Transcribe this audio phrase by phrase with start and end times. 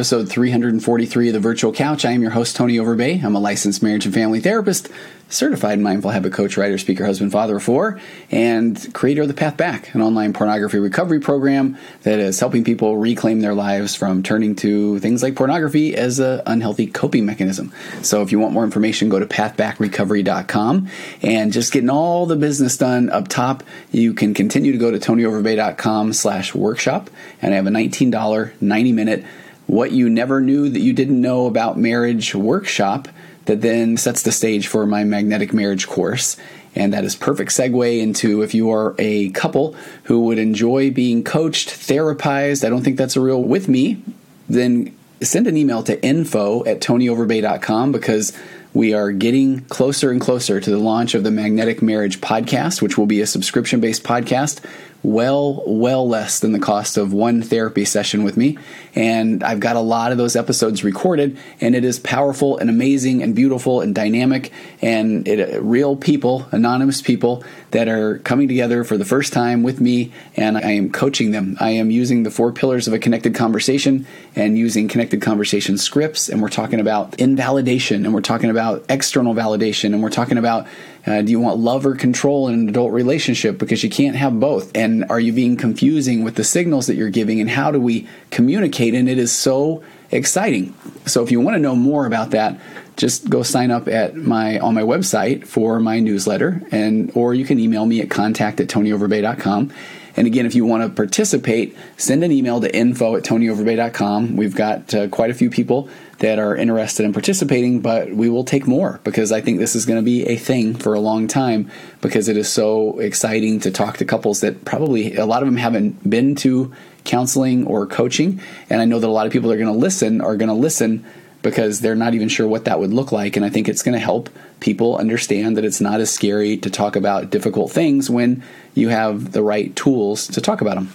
[0.00, 2.06] episode 343 of the Virtual Couch.
[2.06, 3.22] I am your host, Tony Overbay.
[3.22, 4.88] I'm a licensed marriage and family therapist,
[5.28, 8.00] certified mindful habit coach, writer, speaker, husband, father of four,
[8.30, 12.96] and creator of The Path Back, an online pornography recovery program that is helping people
[12.96, 17.70] reclaim their lives from turning to things like pornography as an unhealthy coping mechanism.
[18.00, 20.88] So if you want more information, go to pathbackrecovery.com.
[21.20, 24.98] And just getting all the business done up top, you can continue to go to
[24.98, 27.10] tonyoverbay.com slash workshop.
[27.42, 29.26] And I have a $19 90 minute
[29.70, 33.06] what you never knew that you didn't know about marriage workshop
[33.44, 36.36] that then sets the stage for my magnetic marriage course.
[36.74, 41.22] And that is perfect segue into if you are a couple who would enjoy being
[41.22, 42.64] coached, therapized.
[42.64, 44.02] I don't think that's a real with me.
[44.48, 48.36] Then send an email to info at tonyoverbay.com because
[48.72, 52.98] we are getting closer and closer to the launch of the Magnetic Marriage podcast, which
[52.98, 54.64] will be a subscription based podcast
[55.02, 58.58] well, well less than the cost of one therapy session with me.
[58.94, 63.22] And I've got a lot of those episodes recorded, and it is powerful and amazing
[63.22, 64.52] and beautiful and dynamic.
[64.82, 69.62] And it, uh, real people, anonymous people that are coming together for the first time
[69.62, 71.56] with me, and I am coaching them.
[71.60, 74.06] I am using the four pillars of a connected conversation
[74.36, 76.28] and using connected conversation scripts.
[76.28, 80.66] And we're talking about invalidation, and we're talking about external validation, and we're talking about
[81.10, 83.58] uh, do you want love or control in an adult relationship?
[83.58, 84.70] Because you can't have both.
[84.74, 87.40] And are you being confusing with the signals that you're giving?
[87.40, 88.94] And how do we communicate?
[88.94, 90.74] And it is so exciting.
[91.06, 92.60] So if you want to know more about that,
[92.96, 97.46] just go sign up at my on my website for my newsletter and or you
[97.46, 99.72] can email me at contact at tonyoverbay.com
[100.20, 104.36] and again, if you want to participate, send an email to info at tonyoverbay.com.
[104.36, 108.44] We've got uh, quite a few people that are interested in participating, but we will
[108.44, 111.26] take more because I think this is going to be a thing for a long
[111.26, 111.70] time
[112.02, 115.56] because it is so exciting to talk to couples that probably a lot of them
[115.56, 116.70] haven't been to
[117.04, 118.42] counseling or coaching.
[118.68, 120.50] And I know that a lot of people that are going to listen are going
[120.50, 121.02] to listen
[121.42, 123.36] because they're not even sure what that would look like.
[123.36, 124.28] And I think it's going to help
[124.60, 128.42] people understand that it's not as scary to talk about difficult things when
[128.74, 130.92] you have the right tools to talk about them.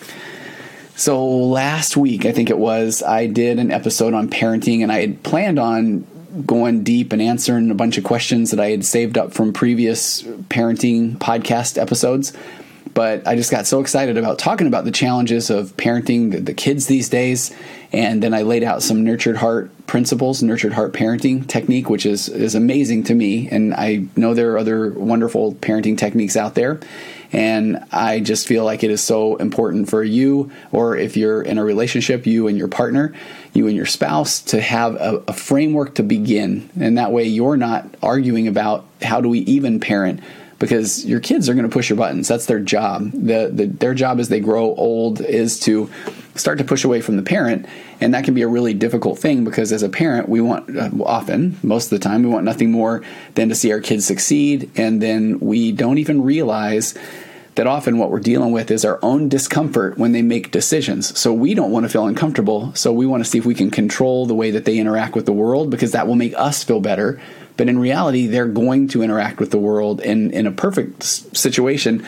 [0.95, 5.01] So last week, I think it was, I did an episode on parenting and I
[5.01, 6.07] had planned on
[6.45, 10.21] going deep and answering a bunch of questions that I had saved up from previous
[10.23, 12.33] parenting podcast episodes
[12.95, 16.53] but I just got so excited about talking about the challenges of parenting the, the,
[16.53, 17.53] kids these days.
[17.95, 22.27] And then I laid out some nurtured heart principles, nurtured heart parenting technique, which is,
[22.27, 23.47] is amazing to me.
[23.47, 26.81] And I know there are other wonderful parenting techniques out there.
[27.31, 31.57] And I just feel like it is so important for you, or if you're in
[31.57, 33.13] a relationship, you and your partner,
[33.53, 36.69] you and your spouse, to have a, a framework to begin.
[36.77, 40.19] And that way you're not arguing about how do we even parent
[40.59, 42.27] because your kids are going to push your buttons.
[42.27, 43.11] That's their job.
[43.11, 45.89] The, the, their job as they grow old is to
[46.35, 47.65] start to push away from the parent,
[47.99, 50.89] and that can be a really difficult thing because as a parent, we want uh,
[51.03, 53.01] often, most of the time, we want nothing more
[53.35, 56.93] than to see our kids succeed, and then we don't even realize
[57.55, 61.17] that often what we're dealing with is our own discomfort when they make decisions.
[61.17, 62.75] So we don't want to feel uncomfortable.
[62.75, 65.25] So we want to see if we can control the way that they interact with
[65.25, 67.21] the world because that will make us feel better
[67.57, 70.01] but in reality, they're going to interact with the world.
[70.01, 72.05] And in a perfect situation,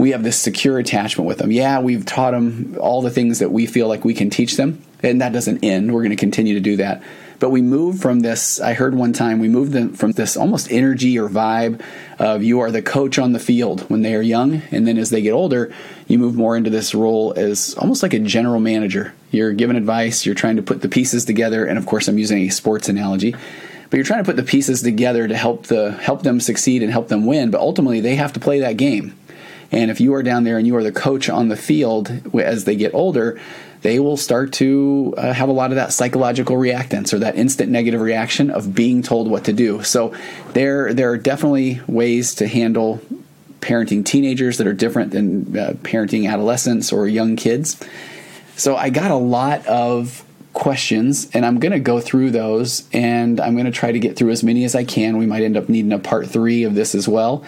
[0.00, 1.52] we have this secure attachment with them.
[1.52, 4.82] Yeah, we've taught them all the things that we feel like we can teach them,
[5.02, 5.92] and that doesn't end.
[5.92, 7.02] We're going to continue to do that.
[7.38, 10.70] But we move from this, I heard one time, we moved them from this almost
[10.72, 11.82] energy or vibe
[12.18, 14.62] of you are the coach on the field when they are young.
[14.70, 15.72] And then as they get older,
[16.06, 19.14] you move more into this role as almost like a general manager.
[19.30, 21.64] You're giving advice, you're trying to put the pieces together.
[21.64, 23.34] And of course, I'm using a sports analogy
[23.90, 26.92] but you're trying to put the pieces together to help the help them succeed and
[26.92, 29.12] help them win but ultimately they have to play that game
[29.72, 32.64] and if you are down there and you are the coach on the field as
[32.64, 33.40] they get older
[33.82, 37.70] they will start to uh, have a lot of that psychological reactance or that instant
[37.70, 40.14] negative reaction of being told what to do so
[40.52, 43.00] there there are definitely ways to handle
[43.60, 47.82] parenting teenagers that are different than uh, parenting adolescents or young kids
[48.56, 53.40] so i got a lot of questions and I'm going to go through those and
[53.40, 55.16] I'm going to try to get through as many as I can.
[55.16, 57.44] We might end up needing a part 3 of this as well.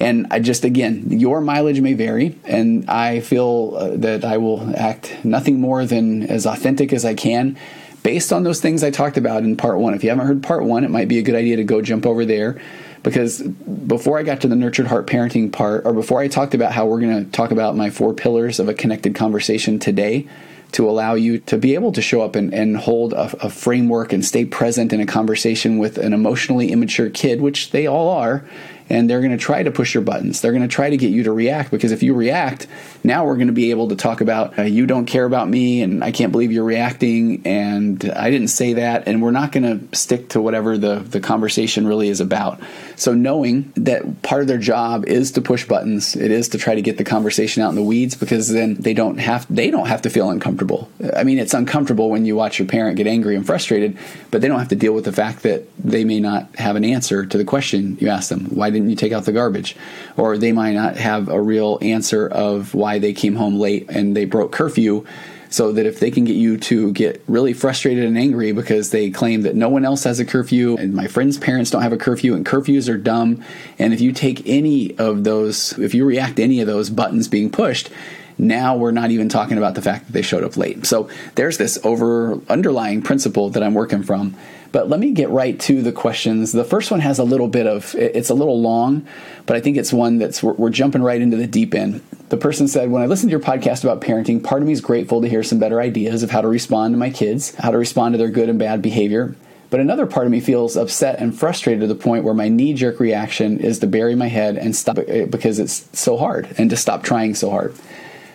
[0.00, 4.74] And I just again, your mileage may vary and I feel uh, that I will
[4.76, 7.56] act nothing more than as authentic as I can
[8.02, 9.94] based on those things I talked about in part 1.
[9.94, 12.06] If you haven't heard part 1, it might be a good idea to go jump
[12.06, 12.60] over there
[13.02, 16.72] because before I got to the nurtured heart parenting part or before I talked about
[16.72, 20.28] how we're going to talk about my four pillars of a connected conversation today,
[20.74, 24.12] to allow you to be able to show up and, and hold a, a, framework
[24.12, 28.44] and stay present in a conversation with an emotionally immature kid, which they all are,
[28.90, 30.40] and they're going to try to push your buttons.
[30.40, 32.66] They're going to try to get you to react because if you react,
[33.02, 35.82] now we're going to be able to talk about uh, you don't care about me
[35.82, 39.90] and I can't believe you're reacting and I didn't say that and we're not going
[39.90, 42.60] to stick to whatever the the conversation really is about.
[42.96, 46.74] So knowing that part of their job is to push buttons, it is to try
[46.74, 49.86] to get the conversation out in the weeds because then they don't have they don't
[49.86, 50.90] have to feel uncomfortable.
[51.14, 53.98] I mean, it's uncomfortable when you watch your parent get angry and frustrated,
[54.30, 56.84] but they don't have to deal with the fact that they may not have an
[56.84, 58.46] answer to the question you ask them.
[58.46, 59.76] Why didn't you take out the garbage?
[60.16, 64.14] Or they might not have a real answer of why they came home late and
[64.16, 65.06] they broke curfew
[65.54, 69.08] so that if they can get you to get really frustrated and angry because they
[69.08, 71.96] claim that no one else has a curfew and my friends' parents don't have a
[71.96, 73.40] curfew and curfews are dumb,
[73.78, 77.28] and if you take any of those, if you react to any of those buttons
[77.28, 77.88] being pushed,
[78.36, 80.86] now we're not even talking about the fact that they showed up late.
[80.86, 84.34] So there's this over underlying principle that I'm working from.
[84.74, 86.50] But let me get right to the questions.
[86.50, 89.06] The first one has a little bit of it's a little long,
[89.46, 92.02] but I think it's one that's we're, we're jumping right into the deep end.
[92.30, 94.80] The person said, When I listen to your podcast about parenting, part of me is
[94.80, 97.78] grateful to hear some better ideas of how to respond to my kids, how to
[97.78, 99.36] respond to their good and bad behavior.
[99.70, 102.74] But another part of me feels upset and frustrated to the point where my knee
[102.74, 106.76] jerk reaction is to bury my head and stop because it's so hard and to
[106.76, 107.76] stop trying so hard.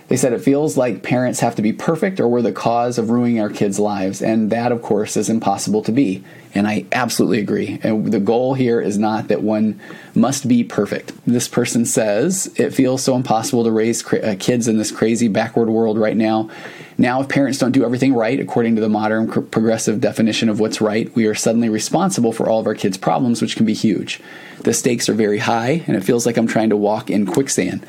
[0.10, 3.12] They said it feels like parents have to be perfect or we're the cause of
[3.12, 4.24] ruining our kids' lives.
[4.24, 6.24] And that, of course, is impossible to be.
[6.56, 7.80] And I absolutely agree.
[7.84, 9.80] And the goal here is not that one
[10.16, 11.14] must be perfect.
[11.28, 15.70] This person says it feels so impossible to raise uh, kids in this crazy backward
[15.70, 16.50] world right now.
[16.98, 20.82] Now, if parents don't do everything right according to the modern progressive definition of what's
[20.82, 24.20] right, we are suddenly responsible for all of our kids' problems, which can be huge.
[24.64, 27.86] The stakes are very high, and it feels like I'm trying to walk in quicksand.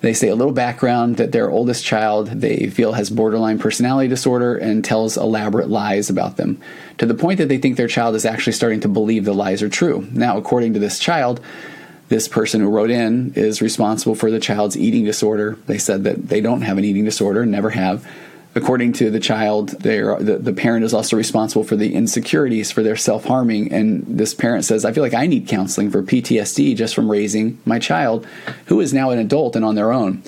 [0.00, 4.56] They say a little background that their oldest child they feel has borderline personality disorder
[4.56, 6.60] and tells elaborate lies about them,
[6.98, 9.62] to the point that they think their child is actually starting to believe the lies
[9.62, 10.06] are true.
[10.12, 11.40] Now, according to this child,
[12.08, 15.58] this person who wrote in is responsible for the child's eating disorder.
[15.66, 18.06] They said that they don't have an eating disorder, never have.
[18.54, 22.96] According to the child, the, the parent is also responsible for the insecurities for their
[22.96, 23.72] self harming.
[23.72, 27.60] And this parent says, I feel like I need counseling for PTSD just from raising
[27.64, 28.26] my child,
[28.66, 30.22] who is now an adult and on their own.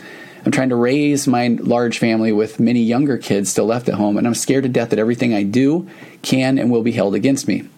[0.44, 4.16] I'm trying to raise my large family with many younger kids still left at home,
[4.16, 5.88] and I'm scared to death that everything I do
[6.22, 7.68] can and will be held against me.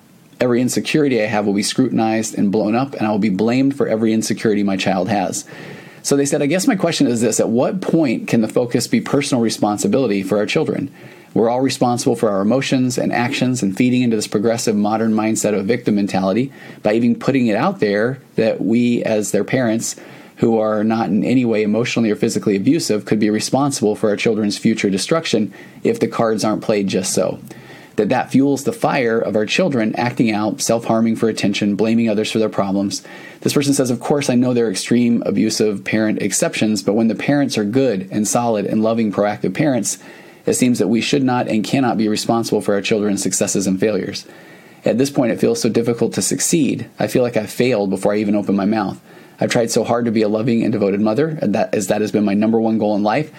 [0.41, 3.77] Every insecurity I have will be scrutinized and blown up, and I will be blamed
[3.77, 5.45] for every insecurity my child has.
[6.03, 8.87] So they said, I guess my question is this At what point can the focus
[8.87, 10.93] be personal responsibility for our children?
[11.35, 15.59] We're all responsible for our emotions and actions and feeding into this progressive modern mindset
[15.59, 16.53] of victim mentality
[16.83, 19.97] by even putting it out there that we, as their parents,
[20.37, 24.17] who are not in any way emotionally or physically abusive, could be responsible for our
[24.17, 27.39] children's future destruction if the cards aren't played just so
[27.97, 32.31] that that fuels the fire of our children acting out, self-harming for attention, blaming others
[32.31, 33.03] for their problems.
[33.41, 37.09] This person says, "Of course, I know there are extreme abusive parent exceptions, but when
[37.09, 39.99] the parents are good and solid and loving proactive parents,
[40.47, 43.79] it seems that we should not and cannot be responsible for our children's successes and
[43.79, 44.25] failures."
[44.85, 46.87] At this point, it feels so difficult to succeed.
[46.99, 49.01] I feel like I've failed before I even open my mouth.
[49.41, 52.01] I've tried so hard to be a loving and devoted mother, and that, as that
[52.01, 53.31] has been my number one goal in life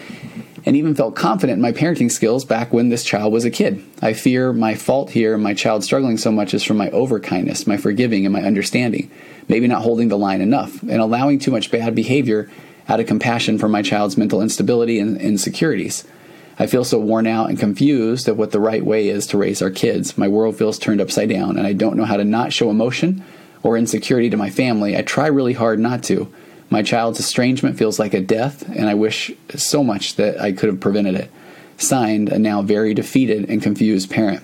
[0.65, 3.83] and even felt confident in my parenting skills back when this child was a kid.
[4.01, 7.67] I fear my fault here and my child struggling so much is from my overkindness,
[7.67, 9.11] my forgiving, and my understanding,
[9.47, 12.49] maybe not holding the line enough, and allowing too much bad behavior
[12.87, 16.05] out of compassion for my child's mental instability and insecurities.
[16.59, 19.61] I feel so worn out and confused of what the right way is to raise
[19.61, 20.17] our kids.
[20.17, 23.23] My world feels turned upside down, and I don't know how to not show emotion
[23.63, 24.95] or insecurity to my family.
[24.95, 26.31] I try really hard not to
[26.73, 30.69] my child's estrangement feels like a death, and I wish so much that I could
[30.69, 31.31] have prevented it.
[31.77, 34.41] Signed, a now very defeated and confused parent.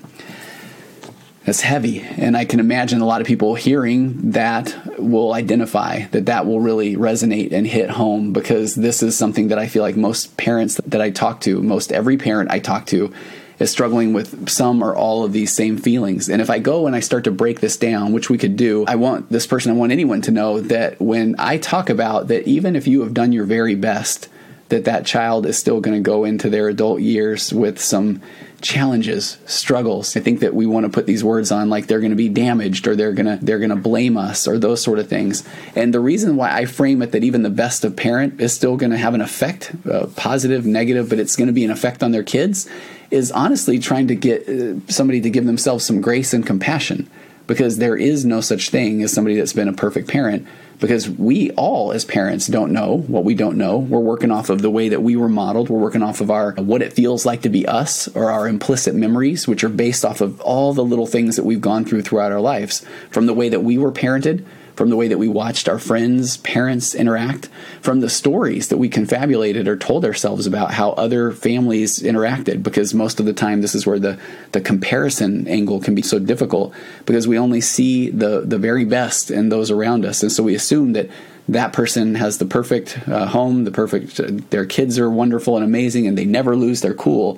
[1.43, 6.27] That's heavy, and I can imagine a lot of people hearing that will identify that
[6.27, 9.97] that will really resonate and hit home because this is something that I feel like
[9.97, 13.11] most parents that I talk to, most every parent I talk to,
[13.59, 16.29] is struggling with some or all of these same feelings.
[16.29, 18.85] And if I go and I start to break this down, which we could do,
[18.87, 22.47] I want this person, I want anyone to know that when I talk about that,
[22.47, 24.29] even if you have done your very best,
[24.69, 28.21] that that child is still going to go into their adult years with some
[28.61, 30.15] challenges, struggles.
[30.15, 32.29] I think that we want to put these words on like they're going to be
[32.29, 35.43] damaged or they're going to they're going to blame us or those sort of things.
[35.75, 38.77] And the reason why I frame it that even the best of parent is still
[38.77, 42.03] going to have an effect, uh, positive, negative, but it's going to be an effect
[42.03, 42.69] on their kids
[43.11, 47.09] is honestly trying to get uh, somebody to give themselves some grace and compassion
[47.49, 50.47] because there is no such thing as somebody that's been a perfect parent
[50.79, 53.79] because we all as parents don't know what we don't know.
[53.79, 55.67] We're working off of the way that we were modeled.
[55.67, 58.93] We're working off of our what it feels like to be us or our implicit
[58.93, 62.31] memories which are based off of all the little things that we've gone through throughout
[62.31, 64.45] our lives from the way that we were parented
[64.79, 67.49] from the way that we watched our friends, parents interact,
[67.81, 72.63] from the stories that we confabulated or told ourselves about how other families interacted.
[72.63, 74.17] Because most of the time, this is where the,
[74.53, 76.73] the comparison angle can be so difficult
[77.05, 80.23] because we only see the, the very best in those around us.
[80.23, 81.09] And so we assume that
[81.49, 85.65] that person has the perfect uh, home, the perfect, uh, their kids are wonderful and
[85.65, 87.37] amazing, and they never lose their cool.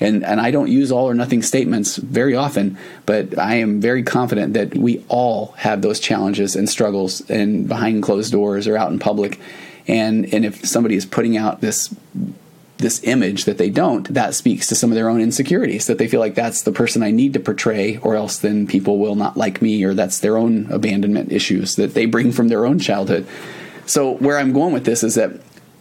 [0.00, 4.02] And, and I don't use all or nothing statements very often, but I am very
[4.02, 8.90] confident that we all have those challenges and struggles and behind closed doors or out
[8.90, 9.38] in public.
[9.86, 11.94] And, and if somebody is putting out this
[12.80, 16.08] this image that they don't, that speaks to some of their own insecurities, that they
[16.08, 19.36] feel like that's the person I need to portray, or else then people will not
[19.36, 23.26] like me, or that's their own abandonment issues that they bring from their own childhood.
[23.86, 25.32] So, where I'm going with this is that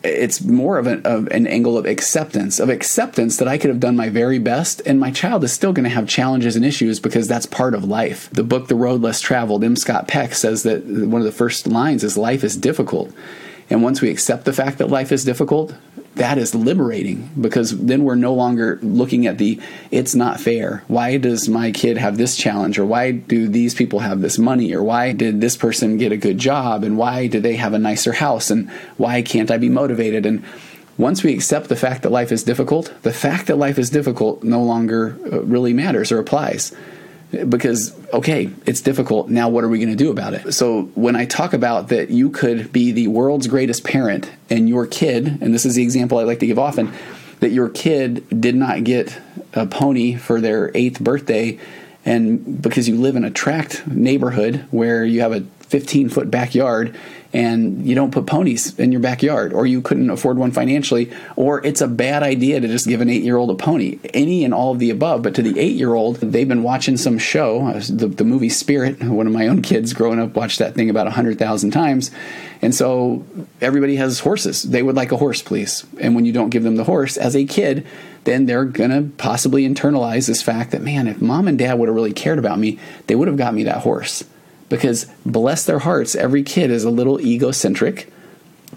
[0.03, 3.79] it's more of an, of an, angle of acceptance of acceptance that i could have
[3.79, 6.99] done my very best and my child is still going to have challenges and issues
[6.99, 8.29] because that's part of life.
[8.31, 9.75] The book the road less traveled m.
[9.75, 13.11] Scott peck says that one of the first lines is life is difficult.
[13.69, 15.75] And once we accept the fact that life is difficult
[16.15, 19.59] that is liberating because then we're no longer looking at the
[19.91, 20.83] it's not fair.
[20.87, 22.77] Why does my kid have this challenge?
[22.79, 24.73] Or why do these people have this money?
[24.73, 26.83] Or why did this person get a good job?
[26.83, 28.49] And why do they have a nicer house?
[28.51, 30.25] And why can't I be motivated?
[30.25, 30.43] And
[30.97, 34.43] once we accept the fact that life is difficult, the fact that life is difficult
[34.43, 36.75] no longer uh, really matters or applies
[37.31, 39.29] because okay it's difficult.
[39.29, 40.53] Now what are we going to do about it?
[40.53, 44.85] So when i talk about that you could be the world's greatest parent and your
[44.85, 46.91] kid and this is the example i like to give often
[47.39, 49.17] that your kid did not get
[49.53, 51.57] a pony for their eighth birthday
[52.05, 56.95] and because you live in a tract neighborhood where you have a 15 foot backyard
[57.31, 61.63] and you don't put ponies in your backyard or you couldn't afford one financially or
[61.63, 63.99] it's a bad idea to just give an eight year old a pony.
[64.15, 66.97] Any and all of the above but to the eight year old they've been watching
[66.97, 69.03] some show uh, the, the movie spirit.
[69.03, 72.09] One of my own kids growing up watched that thing about 100000 times
[72.61, 73.23] and so
[73.61, 74.63] everybody has horses.
[74.63, 75.85] They would like a horse please.
[76.01, 77.85] And when you don't give them the horse as a kid
[78.23, 81.89] then they're going to possibly internalize this fact that man if mom and dad would
[81.89, 84.23] have really cared about me they would have got me that horse
[84.69, 88.11] because bless their hearts, every kid is a little egocentric,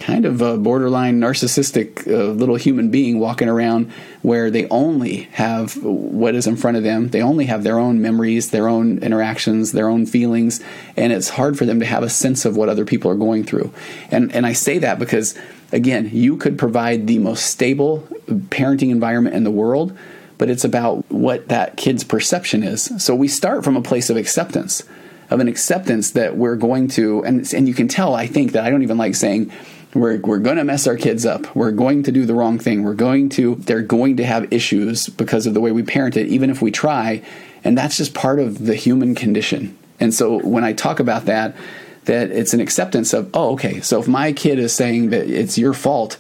[0.01, 5.77] kind of a borderline narcissistic uh, little human being walking around where they only have
[5.83, 7.09] what is in front of them.
[7.09, 10.63] They only have their own memories, their own interactions, their own feelings,
[10.97, 13.45] and it's hard for them to have a sense of what other people are going
[13.45, 13.73] through.
[14.11, 15.39] And and I say that because
[15.73, 19.97] again, you could provide the most stable parenting environment in the world,
[20.39, 22.91] but it's about what that kid's perception is.
[22.99, 24.85] So we start from a place of acceptance
[25.33, 28.65] of an acceptance that we're going to, and, and you can tell, I think, that
[28.65, 29.51] I don't even like saying,
[29.95, 31.57] we're, we're going to mess our kids up.
[31.57, 32.83] We're going to do the wrong thing.
[32.83, 36.29] We're going to, they're going to have issues because of the way we parent it,
[36.29, 37.23] even if we try.
[37.65, 39.77] And that's just part of the human condition.
[40.01, 41.57] And so when I talk about that,
[42.05, 45.57] that it's an acceptance of, oh, okay, so if my kid is saying that it's
[45.57, 46.19] your fault,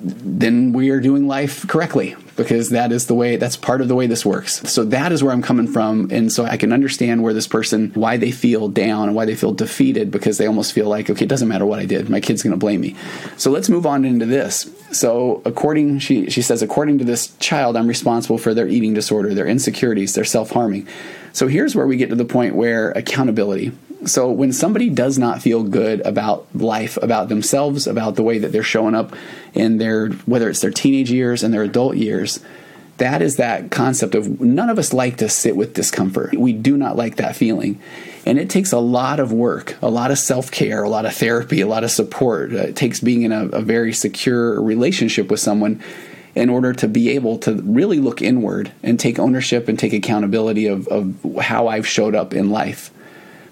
[0.00, 3.96] then we are doing life correctly because that is the way that's part of the
[3.96, 4.62] way this works.
[4.70, 7.90] So that is where I'm coming from and so I can understand where this person
[7.94, 11.24] why they feel down and why they feel defeated because they almost feel like okay,
[11.24, 12.08] it doesn't matter what I did.
[12.08, 12.94] My kid's going to blame me.
[13.36, 14.70] So let's move on into this.
[14.92, 19.34] So according she she says according to this child I'm responsible for their eating disorder,
[19.34, 20.86] their insecurities, their self-harming.
[21.32, 23.72] So here's where we get to the point where accountability
[24.04, 28.52] so when somebody does not feel good about life, about themselves, about the way that
[28.52, 29.14] they're showing up
[29.54, 32.40] in their whether it's their teenage years and their adult years,
[32.98, 36.36] that is that concept of none of us like to sit with discomfort.
[36.36, 37.80] We do not like that feeling.
[38.26, 41.14] And it takes a lot of work, a lot of self care, a lot of
[41.14, 42.52] therapy, a lot of support.
[42.52, 45.82] Uh, it takes being in a, a very secure relationship with someone
[46.34, 50.66] in order to be able to really look inward and take ownership and take accountability
[50.66, 52.92] of, of how I've showed up in life.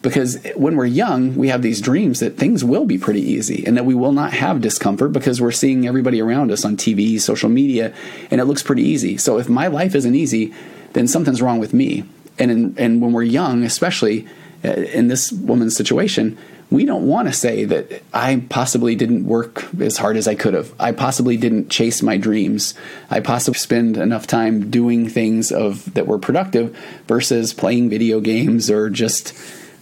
[0.07, 3.77] Because when we're young, we have these dreams that things will be pretty easy and
[3.77, 7.49] that we will not have discomfort because we're seeing everybody around us on TV, social
[7.49, 7.93] media,
[8.31, 9.17] and it looks pretty easy.
[9.17, 10.55] So if my life isn't easy,
[10.93, 12.05] then something's wrong with me.
[12.39, 14.29] And in, and when we're young, especially
[14.65, 16.39] uh, in this woman's situation,
[16.71, 20.55] we don't want to say that I possibly didn't work as hard as I could
[20.55, 20.73] have.
[20.79, 22.75] I possibly didn't chase my dreams.
[23.11, 26.77] I possibly spend enough time doing things of that were productive
[27.09, 29.33] versus playing video games or just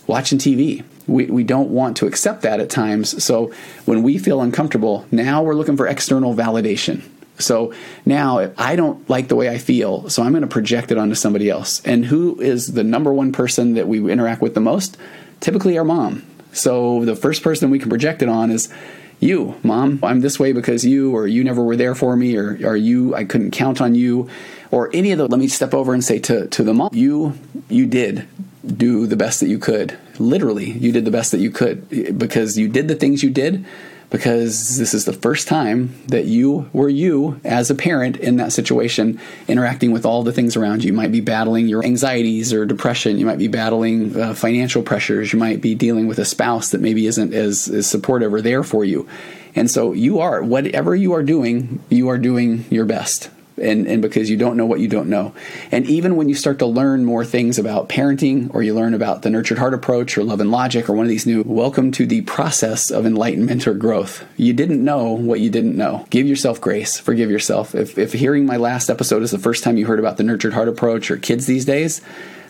[0.06, 0.84] watching TV.
[1.06, 3.22] We, we don't want to accept that at times.
[3.22, 3.52] So
[3.84, 7.02] when we feel uncomfortable, now we're looking for external validation.
[7.38, 7.74] So
[8.06, 10.98] now if I don't like the way I feel, so I'm going to project it
[10.98, 11.82] onto somebody else.
[11.84, 14.96] And who is the number one person that we interact with the most?
[15.40, 16.24] Typically our mom.
[16.52, 18.72] So the first person we can project it on is
[19.18, 19.98] you, mom.
[20.02, 23.14] I'm this way because you, or you never were there for me, or, or you,
[23.14, 24.28] I couldn't count on you,
[24.70, 25.26] or any of the.
[25.26, 27.36] Let me step over and say to, to the mom, you,
[27.68, 28.28] you did
[28.66, 29.96] do the best that you could.
[30.18, 33.64] Literally, you did the best that you could because you did the things you did
[34.10, 38.52] because this is the first time that you were you as a parent in that
[38.52, 40.92] situation interacting with all the things around you.
[40.92, 43.18] You might be battling your anxieties or depression.
[43.18, 45.32] You might be battling uh, financial pressures.
[45.32, 48.62] You might be dealing with a spouse that maybe isn't as, as supportive or there
[48.62, 49.08] for you.
[49.56, 53.30] And so you are, whatever you are doing, you are doing your best
[53.60, 55.34] and, and because you don't know what you don't know.
[55.70, 59.22] And even when you start to learn more things about parenting, or you learn about
[59.22, 62.06] the nurtured heart approach, or love and logic, or one of these new, welcome to
[62.06, 64.24] the process of enlightenment or growth.
[64.36, 66.06] You didn't know what you didn't know.
[66.10, 67.74] Give yourself grace, forgive yourself.
[67.74, 70.54] If, if hearing my last episode is the first time you heard about the nurtured
[70.54, 72.00] heart approach or kids these days,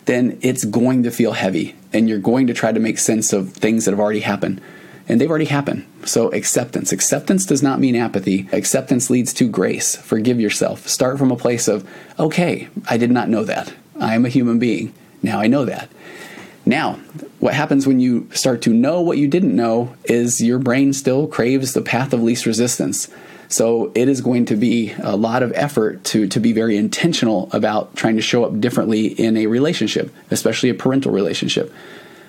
[0.07, 3.53] then it's going to feel heavy, and you're going to try to make sense of
[3.53, 4.61] things that have already happened
[5.09, 5.87] and they've already happened.
[6.05, 6.93] So, acceptance.
[6.93, 8.49] Acceptance does not mean apathy.
[8.53, 9.97] Acceptance leads to grace.
[9.97, 10.89] Forgive yourself.
[10.89, 13.73] Start from a place of, okay, I did not know that.
[14.01, 14.95] I am a human being.
[15.23, 15.89] Now I know that.
[16.67, 16.95] Now,
[17.41, 21.27] what happens when you start to know what you didn't know is your brain still
[21.27, 23.09] craves the path of least resistance.
[23.49, 27.51] So it is going to be a lot of effort to, to be very intentional
[27.53, 31.73] about trying to show up differently in a relationship, especially a parental relationship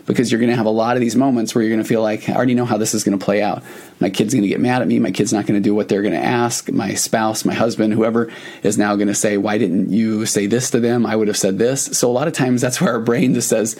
[0.05, 2.01] because you're going to have a lot of these moments where you're going to feel
[2.01, 3.63] like, I already know how this is going to play out.
[3.99, 4.99] My kid's going to get mad at me.
[4.99, 6.71] My kid's not going to do what they're going to ask.
[6.71, 8.31] My spouse, my husband, whoever
[8.63, 11.05] is now going to say, Why didn't you say this to them?
[11.05, 11.85] I would have said this.
[11.97, 13.79] So a lot of times that's where our brain just says,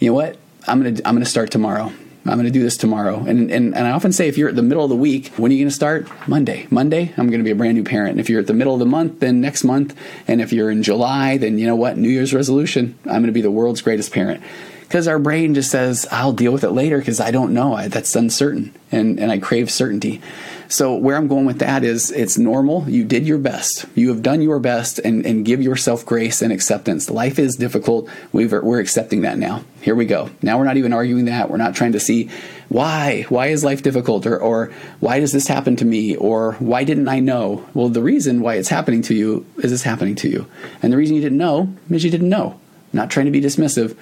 [0.00, 0.36] You know what?
[0.66, 1.92] I'm going to, I'm going to start tomorrow.
[2.28, 3.18] I'm going to do this tomorrow.
[3.20, 5.52] And, and, and I often say, if you're at the middle of the week, when
[5.52, 6.08] are you going to start?
[6.26, 6.66] Monday.
[6.70, 8.12] Monday, I'm going to be a brand new parent.
[8.12, 9.96] And if you're at the middle of the month, then next month.
[10.26, 11.96] And if you're in July, then you know what?
[11.96, 14.42] New Year's resolution, I'm going to be the world's greatest parent
[14.86, 17.74] because our brain just says, I'll deal with it later because I don't know.
[17.74, 18.72] I, that's uncertain.
[18.92, 20.22] And, and I crave certainty.
[20.68, 22.88] So, where I'm going with that is it's normal.
[22.88, 23.86] You did your best.
[23.94, 27.10] You have done your best and, and give yourself grace and acceptance.
[27.10, 28.08] Life is difficult.
[28.32, 29.64] we are accepting that now.
[29.80, 30.30] Here we go.
[30.40, 31.50] Now we're not even arguing that.
[31.50, 32.30] We're not trying to see
[32.68, 33.26] why.
[33.28, 34.26] Why is life difficult?
[34.26, 36.16] Or, or why does this happen to me?
[36.16, 37.64] Or why didn't I know?
[37.74, 40.46] Well, the reason why it's happening to you is it's happening to you.
[40.82, 42.58] And the reason you didn't know is you didn't know.
[42.92, 43.96] not trying to be dismissive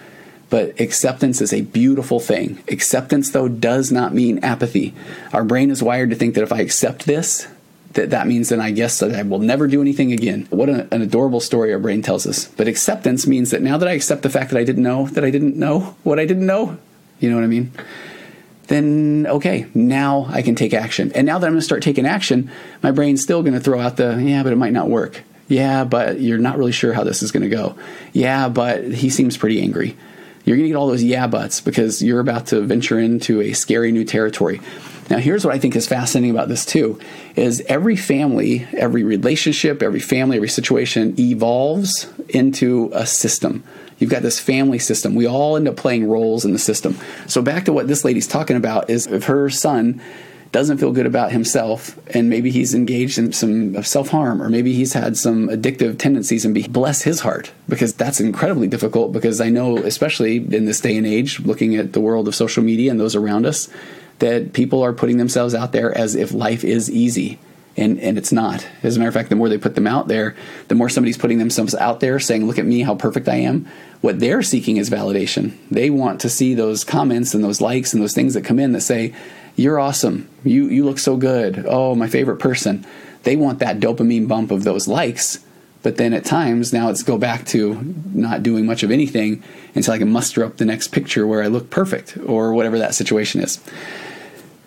[0.54, 2.62] but acceptance is a beautiful thing.
[2.68, 4.94] Acceptance, though, does not mean apathy.
[5.32, 7.48] Our brain is wired to think that if I accept this,
[7.94, 10.46] that that means then I guess that I will never do anything again.
[10.50, 12.46] What an, an, adorable story our brain tells us.
[12.46, 15.24] But acceptance means that now that I accept the fact that I didn't know that
[15.24, 16.78] I didn't know what I didn't know,
[17.18, 17.72] you know what I mean?
[18.68, 21.10] Then okay, now I can take action.
[21.16, 22.48] And now that I'm going to start taking action,
[22.80, 25.20] my brain's still going to throw out the yeah, but it might not work.
[25.48, 27.74] Yeah, but you're not really sure how this is going to go.
[28.12, 29.96] Yeah, but he seems pretty angry
[30.44, 33.52] you're going to get all those yeah buts because you're about to venture into a
[33.52, 34.60] scary new territory.
[35.10, 36.98] Now, here's what I think is fascinating about this too
[37.36, 43.64] is every family, every relationship, every family, every situation evolves into a system.
[43.98, 45.14] You've got this family system.
[45.14, 46.96] We all end up playing roles in the system.
[47.26, 50.00] So back to what this lady's talking about is if her son
[50.54, 54.92] doesn't feel good about himself and maybe he's engaged in some self-harm or maybe he's
[54.92, 59.48] had some addictive tendencies and be bless his heart because that's incredibly difficult because I
[59.48, 63.00] know especially in this day and age looking at the world of social media and
[63.00, 63.68] those around us
[64.20, 67.40] that people are putting themselves out there as if life is easy
[67.76, 68.64] and and it's not.
[68.84, 70.36] As a matter of fact, the more they put them out there,
[70.68, 73.66] the more somebody's putting themselves out there saying, "Look at me, how perfect I am."
[74.02, 75.54] What they're seeking is validation.
[75.72, 78.70] They want to see those comments and those likes and those things that come in
[78.70, 79.12] that say,
[79.56, 80.28] you're awesome.
[80.44, 81.64] You you look so good.
[81.68, 82.86] Oh, my favorite person.
[83.22, 85.38] They want that dopamine bump of those likes.
[85.82, 89.42] But then at times now it's go back to not doing much of anything
[89.74, 92.94] until I can muster up the next picture where I look perfect or whatever that
[92.94, 93.60] situation is.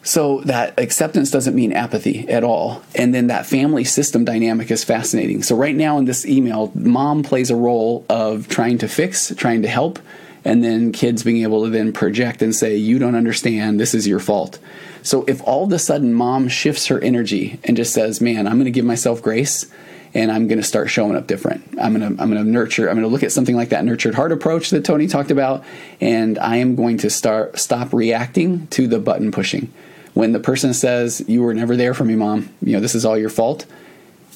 [0.03, 2.83] So that acceptance doesn't mean apathy at all.
[2.95, 5.41] And then that family system dynamic is fascinating.
[5.41, 9.63] So right now in this email, mom plays a role of trying to fix, trying
[9.63, 9.99] to help,
[10.47, 14.07] and then kids being able to then project and say, You don't understand, this is
[14.07, 14.59] your fault.
[15.03, 18.53] So if all of a sudden mom shifts her energy and just says, Man, I'm
[18.53, 19.69] going to give myself grace
[20.13, 21.63] and I'm going to start showing up different.
[21.81, 22.87] I'm going to I'm going to nurture.
[22.89, 25.65] I'm going to look at something like that nurtured heart approach that Tony talked about,
[25.99, 29.71] and I am going to start stop reacting to the button pushing.
[30.13, 32.49] When the person says, "You were never there for me, mom.
[32.61, 33.65] You know this is all your fault."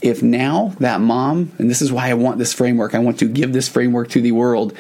[0.02, 3.28] If now that mom, and this is why I want this framework, I want to
[3.28, 4.76] give this framework to the world,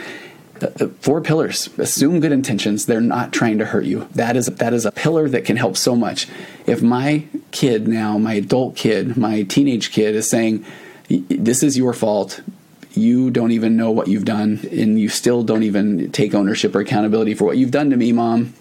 [0.61, 1.69] Uh, four pillars.
[1.77, 2.85] Assume good intentions.
[2.85, 4.07] They're not trying to hurt you.
[4.13, 6.27] That is that is a pillar that can help so much.
[6.67, 10.65] If my kid now my adult kid my teenage kid is saying
[11.09, 12.41] this is your fault.
[12.93, 16.81] You don't even know what you've done and you still don't even take ownership or
[16.81, 18.53] accountability for what you've done to me mom.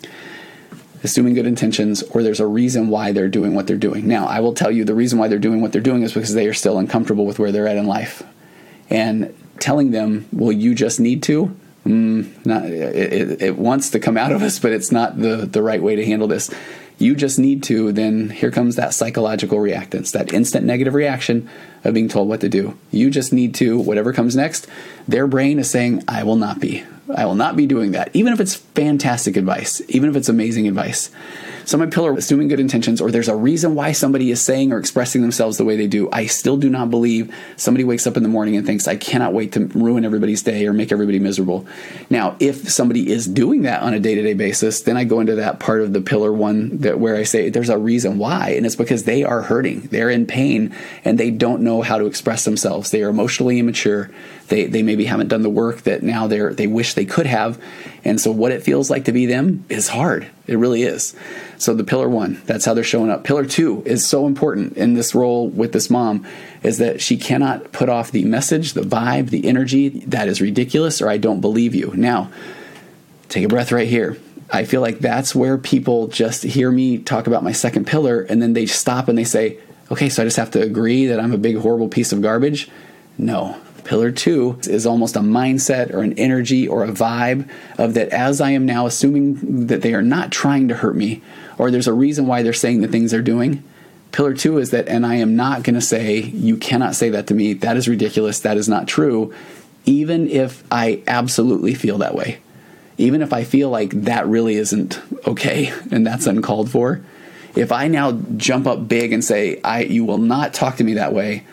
[1.02, 4.06] Assuming good intentions or there's a reason why they're doing what they're doing.
[4.06, 6.34] Now i will tell you the reason why they're doing what they're doing is because
[6.34, 8.22] they are still uncomfortable with where they're at in life.
[8.88, 14.16] And telling them well you just need to mm, not, it, it wants to come
[14.16, 16.50] out of us, but it's not the, the right way to handle this.
[16.98, 21.48] You just need to, then here comes that psychological reactance, that instant negative reaction
[21.82, 22.76] of being told what to do.
[22.90, 24.66] You just need to, whatever comes next,
[25.08, 26.84] their brain is saying, I will not be.
[27.14, 30.68] I will not be doing that, even if it's fantastic advice, even if it's amazing
[30.68, 31.10] advice.
[31.64, 34.78] Some people are assuming good intentions, or there's a reason why somebody is saying or
[34.78, 36.08] expressing themselves the way they do.
[36.12, 39.32] I still do not believe somebody wakes up in the morning and thinks, I cannot
[39.32, 41.66] wait to ruin everybody's day or make everybody miserable.
[42.08, 45.20] Now, if somebody is doing that on a day to day basis, then I go
[45.20, 48.50] into that part of the pillar one that where I say there's a reason why,
[48.50, 52.06] and it's because they are hurting, they're in pain, and they don't know how to
[52.06, 52.90] express themselves.
[52.90, 54.10] They are emotionally immature.
[54.50, 57.62] They, they maybe haven't done the work that now they're they wish they could have,
[58.04, 60.28] and so what it feels like to be them is hard.
[60.48, 61.14] It really is.
[61.56, 63.22] So the pillar one, that's how they're showing up.
[63.22, 66.26] Pillar two is so important in this role with this mom
[66.64, 71.00] is that she cannot put off the message, the vibe, the energy that is ridiculous
[71.00, 71.92] or I don't believe you.
[71.94, 72.32] Now,
[73.28, 74.18] take a breath right here.
[74.50, 78.42] I feel like that's where people just hear me talk about my second pillar and
[78.42, 79.58] then they stop and they say,
[79.92, 82.68] okay, so I just have to agree that I'm a big, horrible piece of garbage?
[83.16, 88.08] No, Pillar two is almost a mindset or an energy or a vibe of that
[88.10, 91.22] as I am now assuming that they are not trying to hurt me
[91.58, 93.62] or there's a reason why they're saying the things they're doing.
[94.12, 97.26] Pillar two is that, and I am not going to say, you cannot say that
[97.28, 97.52] to me.
[97.52, 98.40] That is ridiculous.
[98.40, 99.32] That is not true.
[99.84, 102.40] Even if I absolutely feel that way.
[102.98, 107.02] Even if I feel like that really isn't okay and that's uncalled for.
[107.54, 110.94] If I now jump up big and say, I, you will not talk to me
[110.94, 111.44] that way,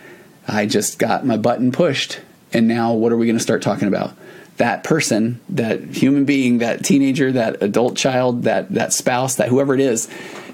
[0.48, 2.20] I just got my button pushed.
[2.54, 4.14] And now what are we going to start talking about?
[4.58, 9.74] That person, that human being, that teenager, that adult child, that, that spouse, that whoever
[9.76, 10.08] it is,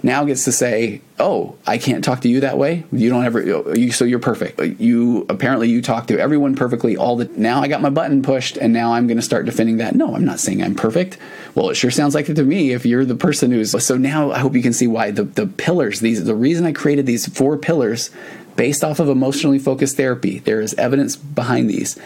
[0.04, 2.84] now gets to say, "Oh, I can't talk to you that way.
[2.92, 3.42] You don't ever.
[3.42, 4.60] Oh, you, so you're perfect.
[4.60, 6.98] You apparently you talk to everyone perfectly.
[6.98, 9.78] All the now I got my button pushed, and now I'm going to start defending
[9.78, 9.96] that.
[9.96, 11.18] No, I'm not saying I'm perfect.
[11.56, 12.74] Well, it sure sounds like it to me.
[12.74, 15.48] If you're the person who's so now, I hope you can see why the the
[15.48, 16.02] pillars.
[16.02, 18.12] These the reason I created these four pillars
[18.56, 22.00] based off of emotionally focused therapy, there is evidence behind these,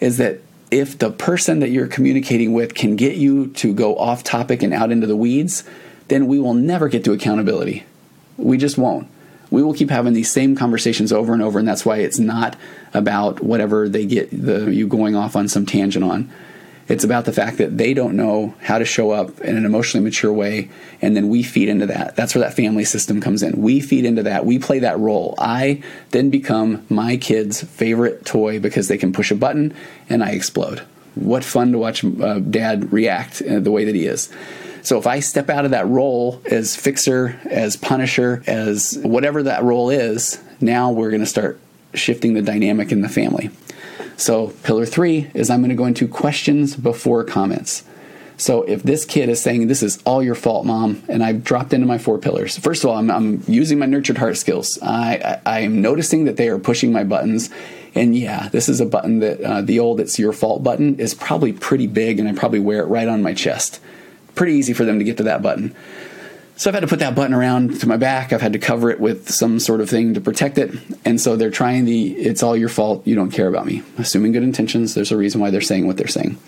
[0.00, 4.24] is that if the person that you're communicating with can get you to go off
[4.24, 5.64] topic and out into the weeds,
[6.08, 7.84] then we will never get to accountability.
[8.36, 9.08] We just won't.
[9.50, 12.56] We will keep having these same conversations over and over, and that's why it's not
[12.92, 16.30] about whatever they get the you going off on some tangent on.
[16.88, 20.04] It's about the fact that they don't know how to show up in an emotionally
[20.04, 20.70] mature way,
[21.02, 22.14] and then we feed into that.
[22.14, 23.60] That's where that family system comes in.
[23.60, 24.46] We feed into that.
[24.46, 25.34] We play that role.
[25.38, 29.74] I then become my kid's favorite toy because they can push a button
[30.08, 30.80] and I explode.
[31.16, 34.28] What fun to watch uh, dad react the way that he is.
[34.82, 39.64] So if I step out of that role as fixer, as punisher, as whatever that
[39.64, 41.58] role is, now we're going to start
[41.94, 43.50] shifting the dynamic in the family.
[44.16, 47.84] So, pillar three is I'm going to go into questions before comments.
[48.38, 51.72] So, if this kid is saying, This is all your fault, mom, and I've dropped
[51.72, 54.78] into my four pillars, first of all, I'm, I'm using my nurtured heart skills.
[54.82, 57.50] I, I, am noticing that they are pushing my buttons.
[57.94, 61.14] And yeah, this is a button that uh, the old It's Your Fault button is
[61.14, 63.80] probably pretty big, and I probably wear it right on my chest.
[64.34, 65.74] Pretty easy for them to get to that button.
[66.58, 68.32] So I've had to put that button around to my back.
[68.32, 70.74] I've had to cover it with some sort of thing to protect it.
[71.04, 73.82] And so they're trying the it's all your fault, you don't care about me.
[73.98, 76.38] Assuming good intentions, there's a reason why they're saying what they're saying.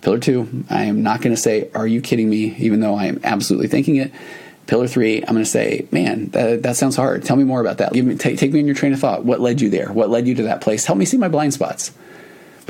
[0.00, 2.56] Pillar two, I am not going to say, Are you kidding me?
[2.56, 4.12] even though I am absolutely thinking it.
[4.66, 7.22] Pillar three, I'm going to say, Man, that, that sounds hard.
[7.24, 7.92] Tell me more about that.
[7.92, 9.26] Give me, take, take me in your train of thought.
[9.26, 9.92] What led you there?
[9.92, 10.86] What led you to that place?
[10.86, 11.92] Help me see my blind spots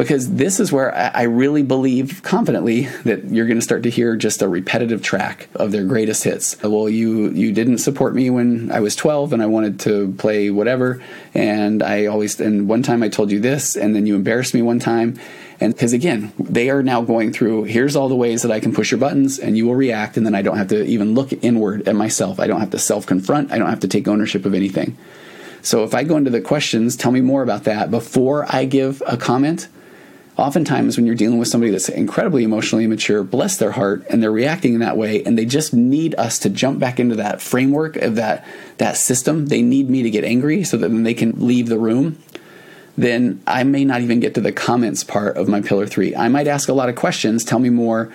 [0.01, 4.17] because this is where I really believe confidently that you're going to start to hear
[4.17, 6.61] just a repetitive track of their greatest hits.
[6.63, 10.51] Well, you you didn't support me when I was 12 and I wanted to play
[10.51, 11.03] whatever,
[11.35, 14.63] and I always and one time I told you this, and then you embarrassed me
[14.63, 15.21] one time.
[15.61, 18.73] And because again, they are now going through here's all the ways that I can
[18.73, 21.33] push your buttons and you will react, and then I don't have to even look
[21.45, 22.41] inward at myself.
[22.41, 23.53] I don't have to self confront.
[23.53, 24.97] I don't have to take ownership of anything.
[25.61, 29.03] So if I go into the questions, tell me more about that before I give
[29.07, 29.69] a comment
[30.41, 34.33] oftentimes when you're dealing with somebody that's incredibly emotionally immature, bless their heart, and they're
[34.33, 37.97] reacting in that way, and they just need us to jump back into that framework
[37.97, 38.47] of that
[38.79, 39.47] that system.
[39.47, 42.19] They need me to get angry so that then they can leave the room.
[42.97, 46.17] Then I may not even get to the comments part of my pillar three.
[46.17, 48.13] I might ask a lot of questions, tell me more,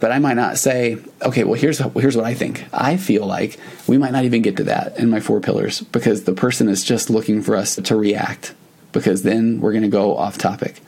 [0.00, 2.64] but I might not say, okay, well here's here's what I think.
[2.72, 6.24] I feel like we might not even get to that in my four pillars because
[6.24, 8.54] the person is just looking for us to react
[8.92, 10.80] because then we're going to go off topic.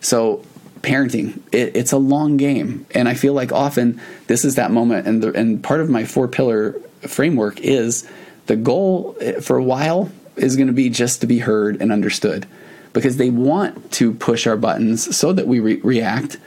[0.00, 0.44] So
[0.80, 5.08] parenting it, it's a long game and i feel like often this is that moment
[5.08, 8.08] and the, and part of my four pillar framework is
[8.46, 11.90] the goal eh, for a while is going to be just to be heard and
[11.90, 12.46] understood
[12.92, 16.38] because they want to push our buttons so that we re- react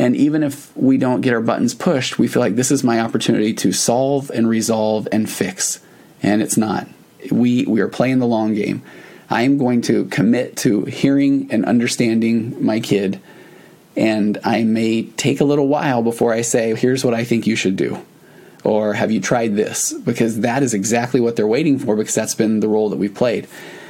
[0.00, 3.00] And even if we don't get our buttons pushed, we feel like this is my
[3.00, 5.78] opportunity to solve and resolve and fix.
[6.22, 6.88] And it's not.
[7.30, 8.82] We, we are playing the long game.
[9.30, 13.20] I am going to commit to hearing and understanding my kid.
[13.96, 17.54] And I may take a little while before I say, here's what I think you
[17.54, 18.04] should do.
[18.64, 19.92] Or have you tried this?
[19.92, 23.14] Because that is exactly what they're waiting for, because that's been the role that we've
[23.14, 23.46] played.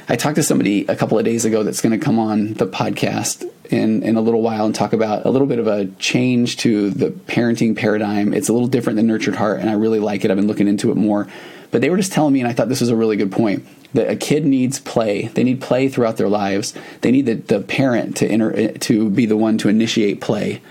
[0.07, 2.67] I talked to somebody a couple of days ago that's going to come on the
[2.67, 6.57] podcast in, in a little while and talk about a little bit of a change
[6.57, 8.33] to the parenting paradigm.
[8.33, 10.31] It's a little different than Nurtured Heart, and I really like it.
[10.31, 11.27] I've been looking into it more.
[11.71, 13.65] But they were just telling me, and I thought this was a really good point,
[13.93, 15.27] that a kid needs play.
[15.27, 16.73] They need play throughout their lives.
[17.01, 20.61] They need the, the parent to inter, to be the one to initiate play.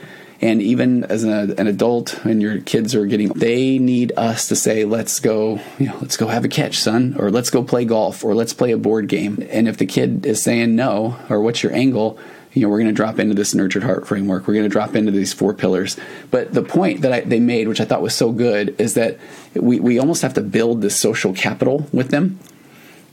[0.43, 4.57] And even as an, an adult, and your kids are getting, they need us to
[4.57, 7.85] say, "Let's go, you know, let's go have a catch, son," or "Let's go play
[7.85, 11.43] golf," or "Let's play a board game." And if the kid is saying no, or
[11.43, 12.19] "What's your angle?"
[12.53, 14.47] You know, we're going to drop into this nurtured heart framework.
[14.47, 15.97] We're going to drop into these four pillars.
[16.31, 19.19] But the point that I, they made, which I thought was so good, is that
[19.55, 22.41] we, we almost have to build this social capital with them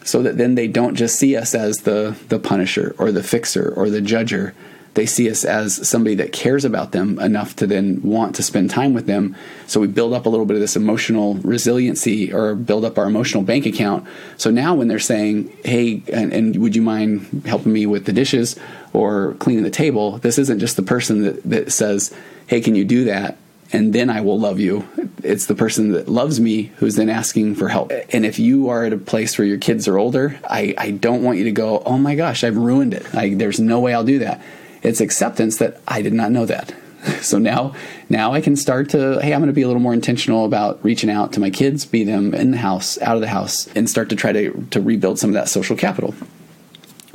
[0.04, 3.74] so that then they don't just see us as the, the punisher or the fixer
[3.76, 4.54] or the judger,
[4.98, 8.72] they see us as somebody that cares about them enough to then want to spend
[8.72, 9.36] time with them.
[9.68, 13.06] So we build up a little bit of this emotional resiliency or build up our
[13.06, 14.08] emotional bank account.
[14.38, 18.12] So now when they're saying, hey, and, and would you mind helping me with the
[18.12, 18.60] dishes
[18.92, 20.18] or cleaning the table?
[20.18, 22.12] This isn't just the person that, that says,
[22.48, 23.38] hey, can you do that?
[23.74, 24.88] and then I will love you.
[25.24, 27.92] It's the person that loves me who's then asking for help.
[28.14, 31.22] And if you are at a place where your kids are older, I, I don't
[31.22, 33.14] want you to go, oh my gosh, I've ruined it.
[33.14, 34.42] I, there's no way I'll do that.
[34.88, 36.74] It's acceptance that I did not know that.
[37.22, 37.74] So now,
[38.10, 40.84] now I can start to, hey, I'm going to be a little more intentional about
[40.84, 43.90] reaching out to my kids, be them in the house, out of the house, and
[43.90, 46.14] start to try to, to rebuild some of that social capital.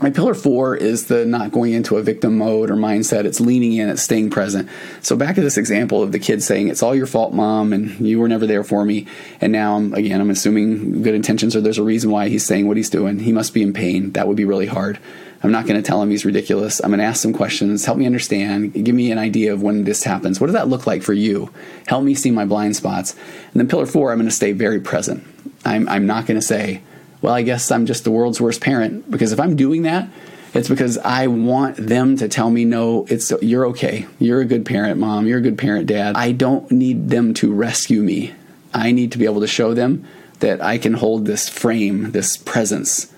[0.03, 3.25] My pillar four is the not going into a victim mode or mindset.
[3.25, 4.69] It's leaning in, it's staying present.
[5.01, 8.01] So back to this example of the kid saying, "It's all your fault, mom, and
[8.01, 9.07] you were never there for me."
[9.41, 12.67] And now, I'm, again, I'm assuming good intentions, or there's a reason why he's saying
[12.67, 13.21] what he's doing.
[13.21, 14.11] He must be in pain.
[14.13, 14.99] That would be really hard.
[15.43, 16.81] I'm not going to tell him he's ridiculous.
[16.81, 19.85] I'm going to ask some questions, help me understand, give me an idea of when
[19.85, 20.41] this happens.
[20.41, 21.53] What does that look like for you?
[21.87, 23.13] Help me see my blind spots.
[23.13, 25.27] And then pillar four, I'm going to stay very present.
[25.65, 26.83] I'm, I'm not going to say,
[27.21, 30.09] well, I guess I'm just the world's worst parent because if I'm doing that,
[30.55, 34.07] it's because I want them to tell me, no, it's you're okay.
[34.19, 35.27] You're a good parent, mom.
[35.27, 36.15] You're a good parent, dad.
[36.17, 38.35] I don't need them to rescue me.
[38.75, 40.07] I need to be able to show them
[40.41, 43.12] that I can hold this frame, this presence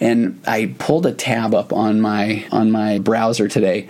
[0.00, 3.88] and I pulled a tab up on my on my browser today.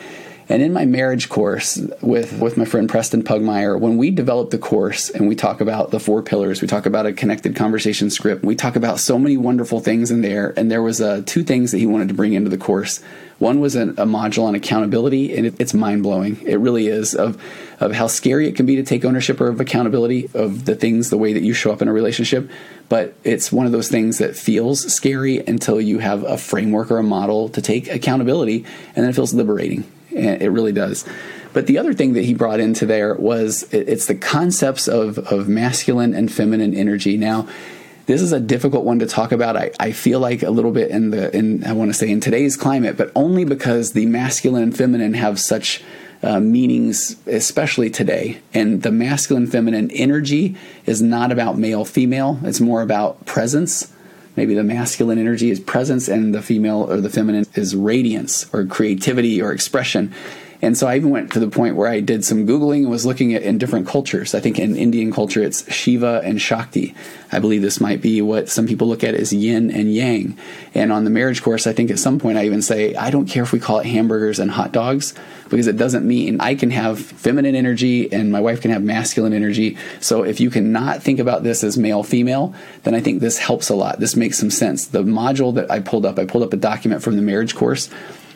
[0.50, 4.58] And in my marriage course with, with my friend Preston Pugmire, when we develop the
[4.58, 8.44] course and we talk about the four pillars, we talk about a connected conversation script,
[8.44, 10.52] we talk about so many wonderful things in there.
[10.56, 13.00] And there was uh, two things that he wanted to bring into the course.
[13.38, 16.42] One was a, a module on accountability, and it, it's mind blowing.
[16.44, 17.40] It really is of
[17.78, 21.10] of how scary it can be to take ownership or of accountability of the things,
[21.10, 22.50] the way that you show up in a relationship.
[22.88, 26.98] But it's one of those things that feels scary until you have a framework or
[26.98, 29.84] a model to take accountability, and then it feels liberating.
[30.14, 31.04] And it really does.
[31.52, 35.48] But the other thing that he brought into there was it's the concepts of, of
[35.48, 37.16] masculine and feminine energy.
[37.16, 37.48] Now,
[38.06, 39.56] this is a difficult one to talk about.
[39.56, 42.20] I, I feel like a little bit in the in I want to say in
[42.20, 45.82] today's climate, but only because the masculine and feminine have such
[46.22, 48.40] uh, meanings, especially today.
[48.52, 53.92] And the masculine feminine energy is not about male female, it's more about presence.
[54.40, 58.64] Maybe the masculine energy is presence, and the female or the feminine is radiance or
[58.64, 60.14] creativity or expression.
[60.62, 63.06] And so I even went to the point where I did some Googling and was
[63.06, 64.34] looking at in different cultures.
[64.34, 66.94] I think in Indian culture, it's Shiva and Shakti.
[67.32, 70.36] I believe this might be what some people look at as yin and yang.
[70.74, 73.26] And on the marriage course, I think at some point I even say, I don't
[73.26, 75.14] care if we call it hamburgers and hot dogs
[75.48, 79.32] because it doesn't mean I can have feminine energy and my wife can have masculine
[79.32, 79.78] energy.
[80.00, 83.68] So if you cannot think about this as male female, then I think this helps
[83.70, 83.98] a lot.
[83.98, 84.86] This makes some sense.
[84.86, 87.88] The module that I pulled up, I pulled up a document from the marriage course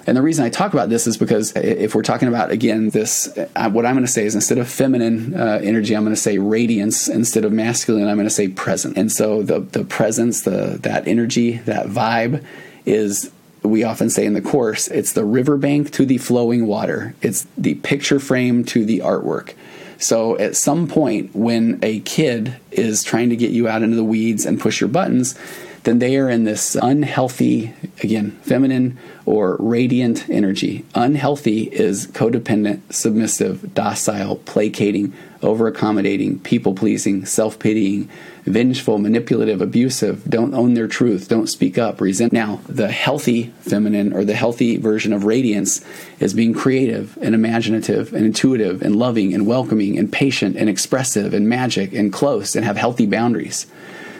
[0.06, 3.28] and the reason I talk about this is because if we're talking about, again, this,
[3.36, 6.20] uh, what I'm going to say is instead of feminine uh, energy, I'm going to
[6.20, 7.08] say radiance.
[7.08, 8.98] Instead of masculine, I'm going to say present.
[8.98, 12.44] And so the, the presence, the, that energy, that vibe
[12.84, 13.30] is
[13.62, 17.14] we often say in the course, it's the riverbank to the flowing water.
[17.22, 19.54] It's the picture frame to the artwork.
[19.98, 24.04] So at some point, when a kid is trying to get you out into the
[24.04, 25.38] weeds and push your buttons,
[25.84, 30.84] then they are in this unhealthy, again, feminine or radiant energy.
[30.94, 38.08] Unhealthy is codependent, submissive, docile, placating, over accommodating, people pleasing, self pitying,
[38.46, 42.32] vengeful, manipulative, abusive, don't own their truth, don't speak up, resent.
[42.32, 45.84] Now, the healthy feminine or the healthy version of radiance
[46.18, 51.34] is being creative and imaginative and intuitive and loving and welcoming and patient and expressive
[51.34, 53.66] and magic and close and have healthy boundaries.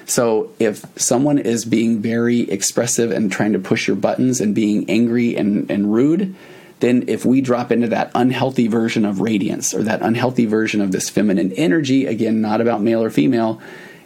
[0.07, 4.88] So if someone is being very expressive and trying to push your buttons and being
[4.90, 6.35] angry and, and rude,
[6.81, 10.93] then if we drop into that unhealthy version of radiance or that unhealthy version of
[10.93, 13.61] this feminine energy, again, not about male or female,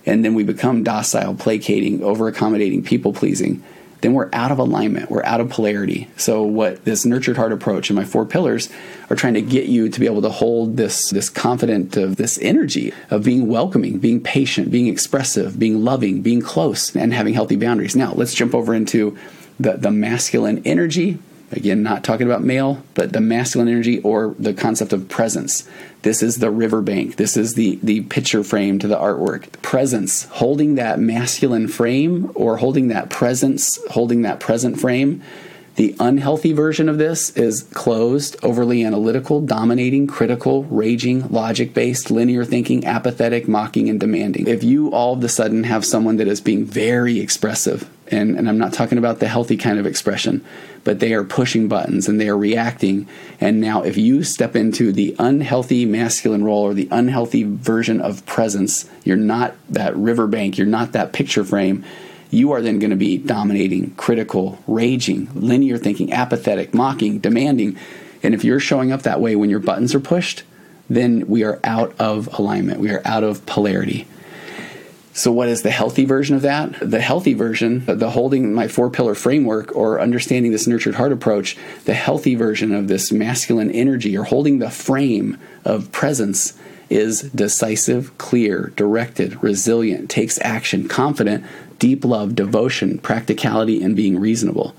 [0.06, 3.62] and then we become docile, placating, over accommodating, people pleasing,
[4.00, 5.10] then we're out of alignment.
[5.10, 6.08] We're out of polarity.
[6.16, 8.68] So what this nurtured heart approach and my four pillars
[9.10, 12.38] are trying to get you to be able to hold this this confident of this
[12.40, 17.56] energy of being welcoming, being patient, being expressive, being loving, being close, and having healthy
[17.56, 17.96] boundaries.
[17.96, 19.16] Now let's jump over into
[19.58, 21.18] the, the masculine energy
[21.50, 25.66] Again, not talking about male, but the masculine energy or the concept of presence.
[26.02, 27.16] This is the riverbank.
[27.16, 29.50] This is the, the picture frame to the artwork.
[29.62, 35.22] Presence, holding that masculine frame or holding that presence, holding that present frame.
[35.76, 42.44] The unhealthy version of this is closed, overly analytical, dominating, critical, raging, logic based, linear
[42.44, 44.48] thinking, apathetic, mocking, and demanding.
[44.48, 48.48] If you all of a sudden have someone that is being very expressive, and, and
[48.48, 50.44] I'm not talking about the healthy kind of expression,
[50.84, 53.08] but they are pushing buttons and they are reacting.
[53.40, 58.24] And now, if you step into the unhealthy masculine role or the unhealthy version of
[58.26, 61.84] presence, you're not that riverbank, you're not that picture frame.
[62.30, 67.78] You are then going to be dominating, critical, raging, linear thinking, apathetic, mocking, demanding.
[68.22, 70.42] And if you're showing up that way when your buttons are pushed,
[70.90, 72.80] then we are out of alignment.
[72.80, 74.06] We are out of polarity.
[75.18, 76.76] So, what is the healthy version of that?
[76.80, 81.56] The healthy version, the holding my four pillar framework or understanding this nurtured heart approach,
[81.86, 86.56] the healthy version of this masculine energy or holding the frame of presence
[86.88, 91.44] is decisive, clear, directed, resilient, takes action, confident,
[91.80, 94.72] deep love, devotion, practicality, and being reasonable.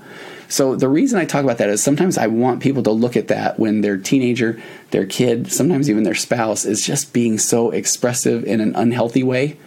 [0.48, 3.28] So the reason I talk about that is sometimes I want people to look at
[3.28, 4.58] that when their teenager,
[4.90, 9.58] their kid, sometimes even their spouse is just being so expressive in an unhealthy way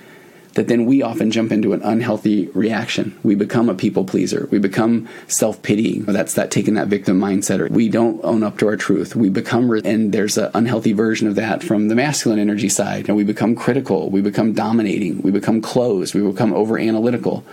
[0.54, 3.18] that then we often jump into an unhealthy reaction.
[3.24, 4.48] We become a people pleaser.
[4.52, 6.04] We become self pitying.
[6.04, 7.60] That's that taking that victim mindset.
[7.60, 9.16] Or we don't own up to our truth.
[9.16, 13.08] We become, and there's an unhealthy version of that from the masculine energy side.
[13.08, 14.10] And we become critical.
[14.10, 15.22] We become dominating.
[15.22, 16.14] We become closed.
[16.14, 17.44] We become over analytical.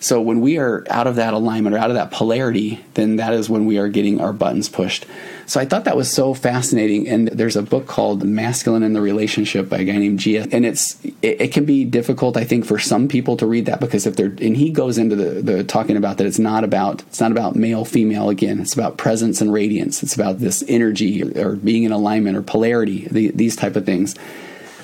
[0.00, 3.32] So when we are out of that alignment or out of that polarity, then that
[3.32, 5.06] is when we are getting our buttons pushed.
[5.46, 7.08] So I thought that was so fascinating.
[7.08, 10.48] And there's a book called Masculine in the Relationship by a guy named Gia.
[10.50, 13.78] And it's it, it, can be difficult, I think, for some people to read that
[13.78, 17.02] because if they're and he goes into the, the talking about that it's not about
[17.02, 18.60] it's not about male, female again.
[18.60, 20.02] It's about presence and radiance.
[20.02, 23.86] It's about this energy or, or being in alignment or polarity, the, these type of
[23.86, 24.16] things.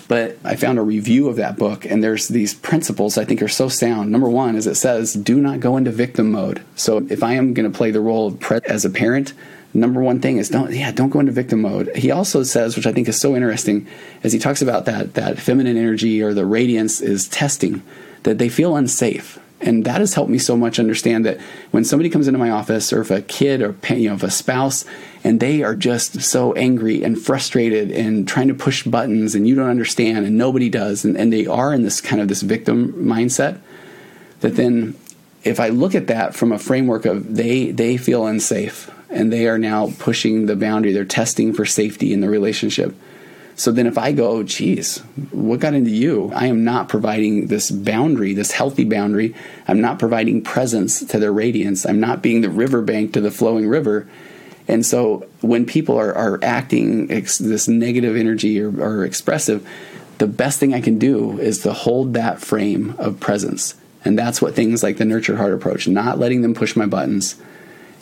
[0.06, 3.48] But I found a review of that book, and there's these principles I think are
[3.48, 4.12] so sound.
[4.12, 6.62] Number one is it says, do not go into victim mode.
[6.76, 9.32] So if I am going to play the role of pre- as a parent,
[9.74, 11.94] number one thing is don't yeah don't go into victim mode.
[11.96, 13.86] He also says which i think is so interesting
[14.22, 17.82] as he talks about that that feminine energy or the radiance is testing
[18.22, 19.38] that they feel unsafe.
[19.60, 22.92] And that has helped me so much understand that when somebody comes into my office
[22.92, 24.84] or if a kid or you know if a spouse
[25.24, 29.54] and they are just so angry and frustrated and trying to push buttons and you
[29.54, 32.92] don't understand and nobody does and, and they are in this kind of this victim
[32.94, 33.60] mindset
[34.40, 34.96] that then
[35.44, 39.46] if i look at that from a framework of they they feel unsafe and they
[39.46, 42.94] are now pushing the boundary they're testing for safety in the relationship
[43.54, 44.98] so then if I go, oh, geez,
[45.30, 46.32] what got into you?
[46.34, 49.34] I am not providing this boundary, this healthy boundary.
[49.68, 51.84] I'm not providing presence to their radiance.
[51.84, 54.08] I'm not being the riverbank to the flowing river.
[54.68, 59.68] And so when people are, are acting ex- this negative energy or, or expressive,
[60.18, 63.74] the best thing I can do is to hold that frame of presence.
[64.04, 67.36] And that's what things like the nurtured heart approach, not letting them push my buttons,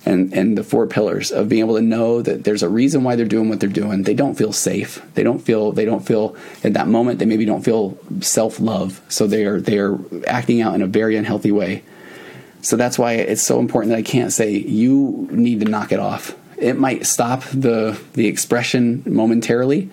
[0.04, 3.16] and and the four pillars of being able to know that there's a reason why
[3.16, 4.02] they're doing what they're doing.
[4.02, 5.02] They don't feel safe.
[5.14, 9.00] They don't feel they don't feel at that moment they maybe don't feel self-love.
[9.08, 11.82] So they are they are acting out in a very unhealthy way.
[12.62, 15.98] So that's why it's so important that I can't say you need to knock it
[15.98, 16.36] off.
[16.56, 19.90] It might stop the the expression momentarily,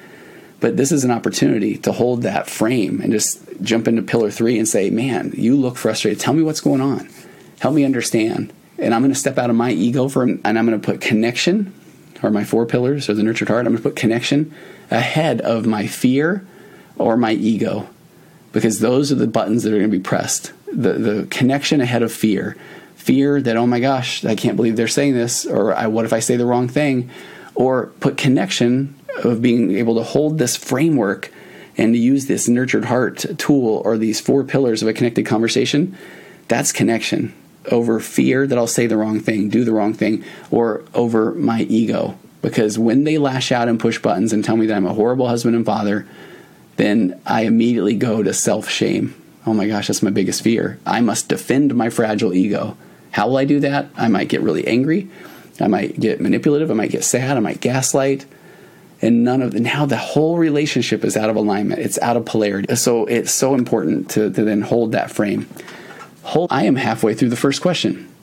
[0.59, 4.57] but this is an opportunity to hold that frame and just jump into pillar 3
[4.57, 6.19] and say, "Man, you look frustrated.
[6.19, 7.09] Tell me what's going on.
[7.59, 10.65] Help me understand." And I'm going to step out of my ego for, and I'm
[10.65, 11.73] going to put connection,
[12.23, 13.65] or my four pillars, or the nurtured heart.
[13.65, 14.53] I'm going to put connection
[14.91, 16.45] ahead of my fear
[16.97, 17.87] or my ego,
[18.53, 20.51] because those are the buttons that are going to be pressed.
[20.71, 22.57] The the connection ahead of fear,
[22.95, 26.13] fear that oh my gosh, I can't believe they're saying this, or I, what if
[26.13, 27.09] I say the wrong thing,
[27.55, 31.31] or put connection of being able to hold this framework
[31.77, 35.95] and to use this nurtured heart tool or these four pillars of a connected conversation,
[36.47, 37.33] that's connection
[37.71, 41.61] over fear that I'll say the wrong thing, do the wrong thing, or over my
[41.63, 42.17] ego.
[42.41, 45.27] Because when they lash out and push buttons and tell me that I'm a horrible
[45.27, 46.07] husband and father,
[46.77, 49.15] then I immediately go to self shame.
[49.45, 50.79] Oh my gosh, that's my biggest fear.
[50.85, 52.77] I must defend my fragile ego.
[53.11, 53.87] How will I do that?
[53.95, 55.09] I might get really angry.
[55.59, 56.69] I might get manipulative.
[56.69, 57.37] I might get sad.
[57.37, 58.25] I might gaslight.
[59.01, 61.81] And none of the, now the whole relationship is out of alignment.
[61.81, 62.75] It's out of polarity.
[62.75, 65.47] So it's so important to, to then hold that frame.
[66.27, 68.13] Hold, I am halfway through the first question.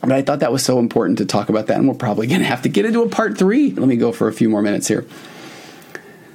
[0.00, 2.40] But I thought that was so important to talk about that, and we're probably going
[2.40, 3.72] to have to get into a part three.
[3.72, 5.06] Let me go for a few more minutes here.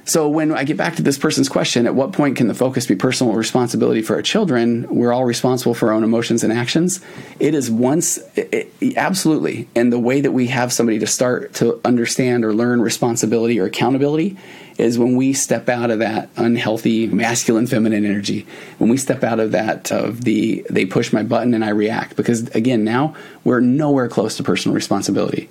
[0.04, 2.86] So when I get back to this person's question, at what point can the focus
[2.86, 4.86] be personal responsibility for our children?
[4.88, 7.00] We're all responsible for our own emotions and actions.
[7.40, 11.54] It is once it, it, absolutely, and the way that we have somebody to start
[11.54, 14.36] to understand or learn responsibility or accountability
[14.78, 18.46] is when we step out of that unhealthy masculine feminine energy.
[18.78, 22.16] When we step out of that of the they push my button and I react
[22.16, 23.14] because again now
[23.44, 25.48] we're nowhere close to personal responsibility.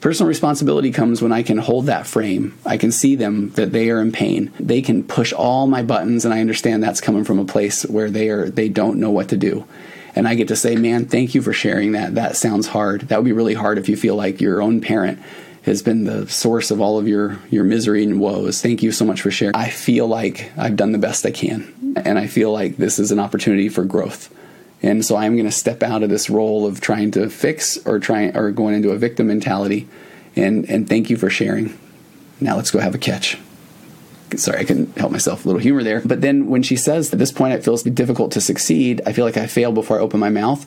[0.00, 2.58] Personal responsibility comes when I can hold that frame.
[2.66, 4.52] I can see them that they are in pain.
[4.60, 8.10] They can push all my buttons and I understand that's coming from a place where
[8.10, 9.66] they are they don't know what to do.
[10.16, 12.14] And I get to say, "Man, thank you for sharing that.
[12.14, 13.02] That sounds hard.
[13.02, 15.18] That would be really hard if you feel like your own parent
[15.64, 18.60] has been the source of all of your your misery and woes.
[18.60, 19.56] Thank you so much for sharing.
[19.56, 23.10] I feel like I've done the best I can, and I feel like this is
[23.10, 24.32] an opportunity for growth.
[24.82, 27.98] And so I'm going to step out of this role of trying to fix or
[27.98, 29.88] trying or going into a victim mentality.
[30.36, 31.78] And and thank you for sharing.
[32.40, 33.38] Now let's go have a catch.
[34.36, 35.44] Sorry, I couldn't help myself.
[35.44, 36.02] A little humor there.
[36.04, 39.24] But then when she says at this point it feels difficult to succeed, I feel
[39.24, 40.66] like I fail before I open my mouth.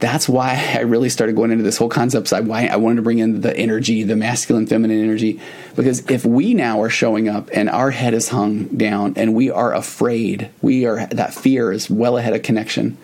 [0.00, 2.28] That's why I really started going into this whole concept.
[2.28, 5.40] So why I wanted to bring in the energy, the masculine, feminine energy,
[5.74, 9.50] because if we now are showing up and our head is hung down and we
[9.50, 12.96] are afraid, we are that fear is well ahead of connection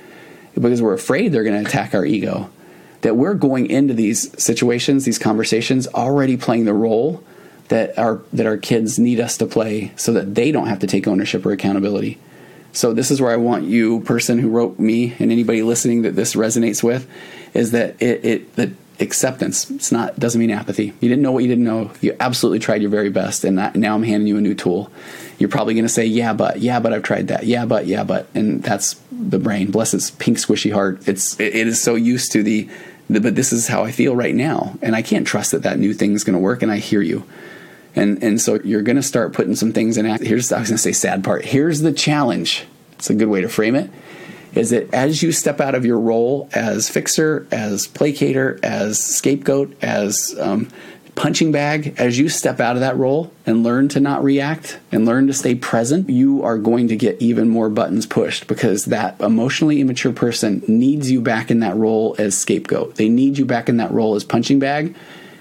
[0.55, 2.49] because we're afraid they're going to attack our ego.
[3.01, 7.23] That we're going into these situations, these conversations, already playing the role
[7.69, 10.87] that our that our kids need us to play, so that they don't have to
[10.87, 12.19] take ownership or accountability.
[12.75, 16.17] So this is where I want you, person who wrote me, and anybody listening that
[16.17, 17.09] this resonates with,
[17.55, 18.71] is that it, it that
[19.01, 19.71] acceptance.
[19.71, 20.87] It's not doesn't mean apathy.
[21.01, 21.93] You didn't know what you didn't know.
[22.01, 24.91] You absolutely tried your very best, and now I'm handing you a new tool.
[25.39, 27.45] You're probably going to say, "Yeah, but yeah, but I've tried that.
[27.45, 29.71] Yeah, but yeah, but," and that's the brain.
[29.71, 31.07] Bless its pink squishy heart.
[31.09, 32.69] It's it, it is so used to the,
[33.09, 35.79] the, but this is how I feel right now, and I can't trust that that
[35.79, 36.63] new thing is going to work.
[36.63, 37.25] And I hear you.
[37.97, 40.25] And, and so you're going to start putting some things in act.
[40.25, 41.45] Here's I was going to say sad part.
[41.45, 42.65] Here's the challenge.
[42.95, 43.91] It's a good way to frame it
[44.55, 49.75] is that as you step out of your role as fixer, as placater, as scapegoat,
[49.83, 50.69] as um,
[51.15, 55.05] punching bag, as you step out of that role and learn to not react and
[55.05, 59.21] learn to stay present, you are going to get even more buttons pushed because that
[59.21, 62.97] emotionally immature person needs you back in that role as scapegoat.
[62.97, 64.95] They need you back in that role as punching bag.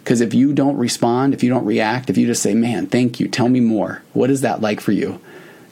[0.04, 3.20] Because if you don't respond, if you don't react, if you just say, man, thank
[3.20, 5.22] you, tell me more, what is that like for you?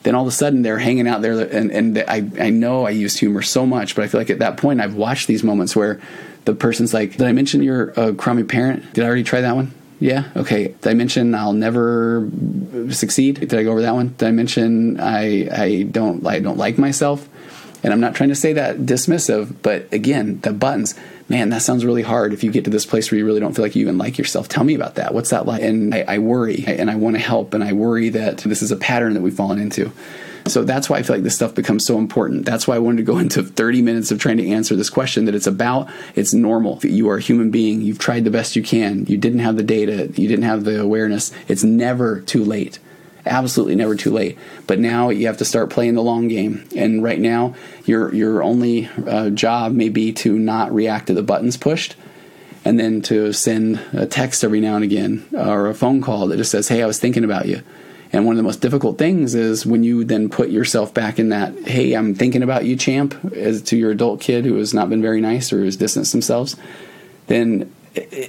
[0.03, 2.91] then all of a sudden they're hanging out there and, and I, I know I
[2.91, 5.75] use humor so much, but I feel like at that point I've watched these moments
[5.75, 6.01] where
[6.45, 8.93] the person's like, Did I mention you're a crummy parent?
[8.93, 9.73] Did I already try that one?
[9.99, 10.29] Yeah.
[10.36, 10.69] Okay.
[10.69, 12.27] Did I mention I'll never
[12.89, 13.39] succeed?
[13.39, 14.15] Did I go over that one?
[14.17, 17.27] Did I mention I I don't I don't like myself?
[17.84, 20.93] And I'm not trying to say that dismissive, but again, the buttons
[21.32, 23.55] man, that sounds really hard if you get to this place where you really don't
[23.55, 24.49] feel like you even like yourself.
[24.49, 25.13] Tell me about that.
[25.13, 25.63] What's that like?
[25.63, 28.69] And I, I worry and I want to help and I worry that this is
[28.69, 29.93] a pattern that we've fallen into.
[30.47, 32.45] So that's why I feel like this stuff becomes so important.
[32.45, 35.23] That's why I wanted to go into 30 minutes of trying to answer this question
[35.23, 36.79] that it's about, it's normal.
[36.84, 37.82] You are a human being.
[37.82, 39.05] You've tried the best you can.
[39.05, 40.11] You didn't have the data.
[40.13, 41.32] You didn't have the awareness.
[41.47, 42.77] It's never too late
[43.26, 44.38] absolutely never too late.
[44.67, 46.67] But now you have to start playing the long game.
[46.76, 47.55] And right now,
[47.86, 51.95] your your only uh, job may be to not react to the buttons pushed,
[52.65, 56.38] and then to send a text every now and again or a phone call that
[56.38, 57.61] just says, "Hey, I was thinking about you."
[58.13, 61.30] And one of the most difficult things is when you then put yourself back in
[61.30, 64.89] that, "Hey, I'm thinking about you," champ, as to your adult kid who has not
[64.89, 66.55] been very nice or has distanced themselves.
[67.28, 67.72] Then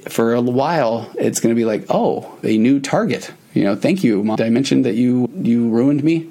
[0.08, 4.02] for a while, it's going to be like, "Oh, a new target." You know, thank
[4.02, 4.38] you, mom.
[4.40, 6.28] I mentioned that you you ruined me,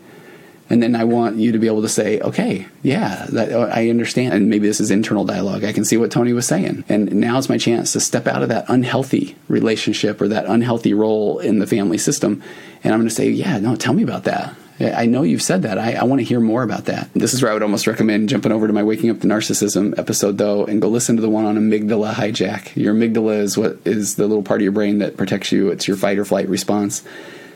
[0.70, 3.90] and then I want you to be able to say, okay, yeah, that, oh, I
[3.90, 4.34] understand.
[4.34, 5.64] And maybe this is internal dialogue.
[5.64, 8.42] I can see what Tony was saying, and now is my chance to step out
[8.42, 12.42] of that unhealthy relationship or that unhealthy role in the family system,
[12.84, 14.56] and I'm going to say, yeah, no, tell me about that.
[14.82, 15.78] I know you've said that.
[15.78, 17.10] I, I want to hear more about that.
[17.14, 19.98] This is where I would almost recommend jumping over to my Waking Up to Narcissism
[19.98, 22.76] episode, though, and go listen to the one on amygdala hijack.
[22.76, 25.88] Your amygdala is what is the little part of your brain that protects you, it's
[25.88, 27.04] your fight or flight response.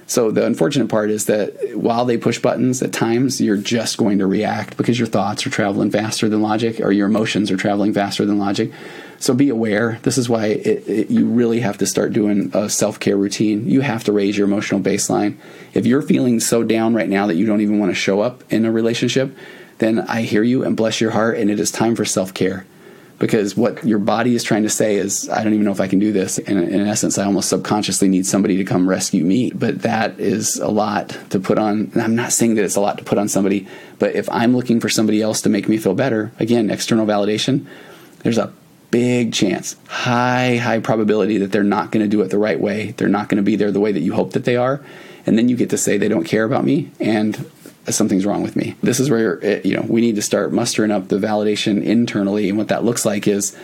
[0.08, 4.20] So the unfortunate part is that while they push buttons, at times you're just going
[4.20, 7.92] to react because your thoughts are traveling faster than logic or your emotions are traveling
[7.92, 8.72] faster than logic.
[9.18, 10.00] So be aware.
[10.04, 13.68] This is why it, it, you really have to start doing a self care routine.
[13.68, 15.38] You have to raise your emotional baseline.
[15.74, 18.44] If you're feeling so down right now that you don't even want to show up
[18.52, 19.36] in a relationship,
[19.80, 22.66] then I hear you and bless your heart, and it is time for self care
[23.18, 25.88] because what your body is trying to say is, I don't even know if I
[25.88, 26.38] can do this.
[26.38, 29.52] And in essence, I almost subconsciously need somebody to come rescue me.
[29.52, 31.92] But that is a lot to put on.
[31.96, 33.68] I'm not saying that it's a lot to put on somebody,
[34.00, 37.66] but if I'm looking for somebody else to make me feel better, again, external validation,
[38.20, 38.52] there's a
[38.92, 42.92] big chance, high, high probability that they're not going to do it the right way.
[42.92, 44.84] They're not going to be there the way that you hope that they are.
[45.26, 46.92] And then you get to say they don't care about me.
[47.00, 47.50] And
[47.90, 48.76] something's wrong with me.
[48.82, 52.50] This is where it, you know we need to start mustering up the validation internally,
[52.50, 53.56] and what that looks like is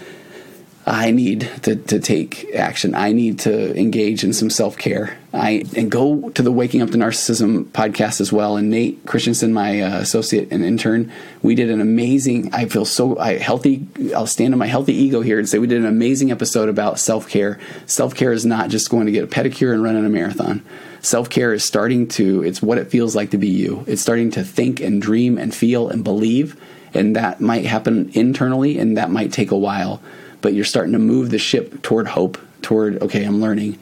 [0.86, 2.96] I need to, to take action.
[2.96, 5.18] I need to engage in some self care.
[5.32, 8.58] I and go to the Waking Up to Narcissism podcast as well.
[8.58, 11.12] And Nate Christensen, my uh, associate and intern,
[11.44, 12.52] we did an amazing.
[12.54, 13.88] I feel so I, healthy.
[14.16, 17.00] I'll stand on my healthy ego here and say we did an amazing episode about
[17.00, 17.60] self care.
[17.86, 20.64] Self care is not just going to get a pedicure and run in a marathon.
[21.02, 22.43] Self care is starting to.
[22.43, 23.84] It's what it feels like to be you.
[23.88, 26.60] It's starting to think and dream and feel and believe,
[26.93, 30.02] and that might happen internally, and that might take a while
[30.41, 33.80] but you're starting to move the ship toward hope, toward, okay, I'm learning.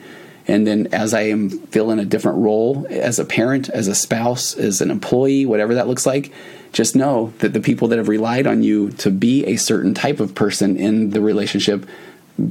[0.47, 4.55] And then as I am filling a different role as a parent, as a spouse,
[4.55, 6.31] as an employee, whatever that looks like,
[6.73, 10.19] just know that the people that have relied on you to be a certain type
[10.19, 11.87] of person in the relationship,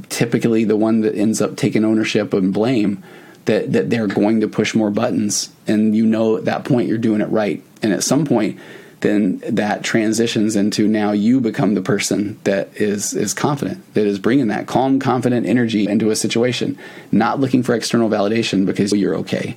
[0.09, 3.03] typically the one that ends up taking ownership and blame,
[3.45, 5.51] that, that they're going to push more buttons.
[5.67, 7.63] And you know at that point you're doing it right.
[7.81, 8.59] And at some point,
[9.01, 14.19] then that transitions into now you become the person that is is confident that is
[14.19, 16.77] bringing that calm confident energy into a situation
[17.11, 19.55] not looking for external validation because you're okay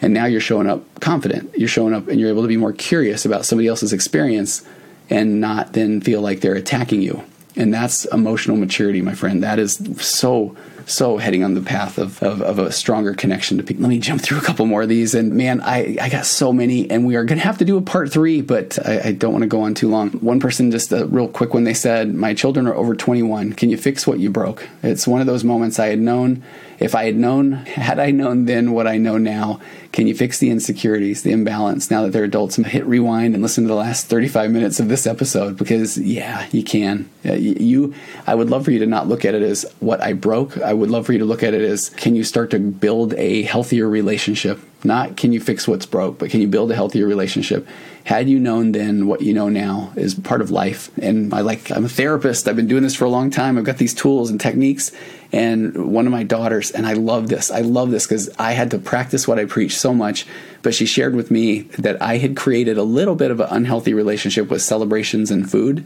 [0.00, 2.72] and now you're showing up confident you're showing up and you're able to be more
[2.72, 4.64] curious about somebody else's experience
[5.10, 7.22] and not then feel like they're attacking you
[7.56, 10.56] and that's emotional maturity my friend that is so
[10.86, 13.82] so heading on the path of, of, of, a stronger connection to people.
[13.82, 15.16] Let me jump through a couple more of these.
[15.16, 17.76] And man, I, I got so many, and we are going to have to do
[17.76, 20.10] a part three, but I, I don't want to go on too long.
[20.12, 23.54] One person, just a real quick one, they said, My children are over 21.
[23.54, 24.68] Can you fix what you broke?
[24.84, 26.44] It's one of those moments I had known
[26.78, 29.60] if I had known, had I known then what I know now,
[29.92, 32.56] can you fix the insecurities, the imbalance now that they're adults?
[32.56, 36.62] Hit rewind and listen to the last 35 minutes of this episode because, yeah, you
[36.62, 37.08] can.
[37.24, 37.94] Uh, you,
[38.26, 40.58] I would love for you to not look at it as what I broke.
[40.58, 43.14] I would love for you to look at it as can you start to build
[43.14, 44.60] a healthier relationship?
[44.84, 47.66] Not can you fix what's broke, but can you build a healthier relationship?
[48.04, 50.96] Had you known then what you know now is part of life.
[50.98, 52.46] And I like, I'm a therapist.
[52.46, 53.58] I've been doing this for a long time.
[53.58, 54.92] I've got these tools and techniques
[55.32, 57.50] and one of my daughters, and I love this.
[57.50, 60.26] I love this because I had to practice what I preach so much.
[60.62, 63.94] But she shared with me that I had created a little bit of an unhealthy
[63.94, 65.84] relationship with celebrations and food.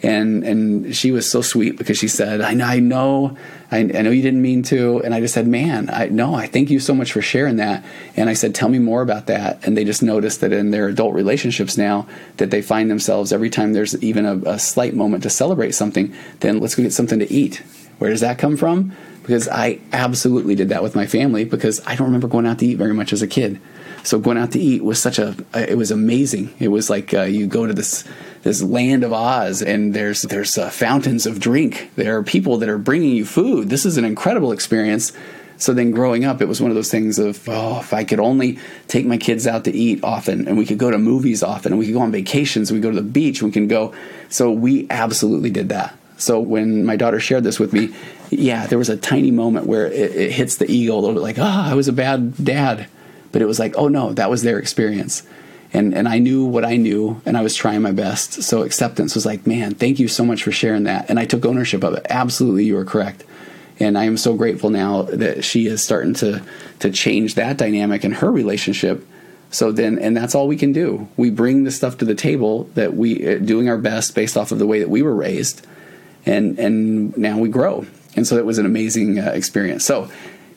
[0.00, 3.36] And and she was so sweet because she said, "I know, I know,
[3.72, 6.46] I, I know you didn't mean to." And I just said, "Man, I no, I
[6.46, 7.84] thank you so much for sharing that."
[8.16, 10.86] And I said, "Tell me more about that." And they just noticed that in their
[10.86, 12.06] adult relationships now,
[12.36, 16.14] that they find themselves every time there's even a, a slight moment to celebrate something,
[16.40, 17.64] then let's go get something to eat
[17.98, 18.96] where does that come from?
[19.22, 22.66] Because I absolutely did that with my family because I don't remember going out to
[22.66, 23.60] eat very much as a kid.
[24.04, 26.54] So going out to eat was such a it was amazing.
[26.58, 28.04] It was like uh, you go to this
[28.42, 31.90] this land of Oz and there's there's uh, fountains of drink.
[31.96, 33.68] There are people that are bringing you food.
[33.68, 35.12] This is an incredible experience.
[35.58, 38.20] So then growing up, it was one of those things of, oh, if I could
[38.20, 41.72] only take my kids out to eat often and we could go to movies often
[41.72, 43.92] and we could go on vacations, we go to the beach, we can go.
[44.28, 45.98] So we absolutely did that.
[46.18, 47.94] So when my daughter shared this with me,
[48.30, 51.22] yeah, there was a tiny moment where it, it hits the ego a little bit
[51.22, 52.88] like, ah, oh, I was a bad dad.
[53.30, 55.22] But it was like, oh no, that was their experience.
[55.72, 58.42] And, and I knew what I knew and I was trying my best.
[58.42, 61.08] So acceptance was like, man, thank you so much for sharing that.
[61.08, 62.06] And I took ownership of it.
[62.10, 63.24] Absolutely, you are correct.
[63.78, 66.42] And I am so grateful now that she is starting to,
[66.80, 69.06] to change that dynamic in her relationship.
[69.50, 71.06] So then, and that's all we can do.
[71.16, 74.50] We bring the stuff to the table that we, uh, doing our best based off
[74.50, 75.64] of the way that we were raised
[76.28, 77.86] and and now we grow.
[78.14, 79.84] And so it was an amazing uh, experience.
[79.84, 80.10] So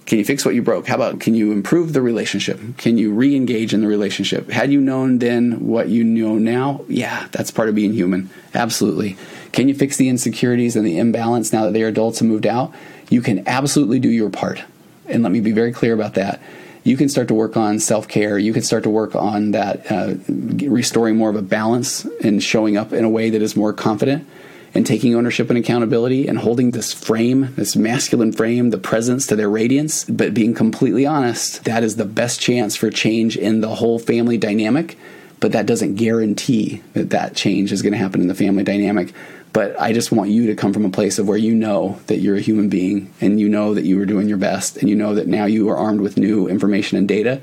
[0.06, 0.88] can you fix what you broke?
[0.88, 2.60] How about can you improve the relationship?
[2.78, 4.50] Can you re engage in the relationship?
[4.50, 6.84] Had you known then what you know now?
[6.88, 8.30] Yeah, that's part of being human.
[8.54, 9.16] Absolutely.
[9.52, 12.48] Can you fix the insecurities and the imbalance now that they are adults and moved
[12.48, 12.74] out?
[13.10, 14.64] You can absolutely do your part.
[15.08, 16.42] And let me be very clear about that.
[16.84, 18.40] You can start to work on self care.
[18.40, 20.16] You can start to work on that, uh,
[20.68, 24.28] restoring more of a balance and showing up in a way that is more confident
[24.74, 29.36] and taking ownership and accountability and holding this frame, this masculine frame, the presence to
[29.36, 33.76] their radiance, but being completely honest, that is the best chance for change in the
[33.76, 34.98] whole family dynamic.
[35.42, 39.14] But that doesn't guarantee that that change is going to happen in the family dynamic.
[39.54, 42.20] But I just want you to come from a place of where you know that
[42.20, 44.96] you're a human being and you know that you are doing your best and you
[44.96, 47.42] know that now you are armed with new information and data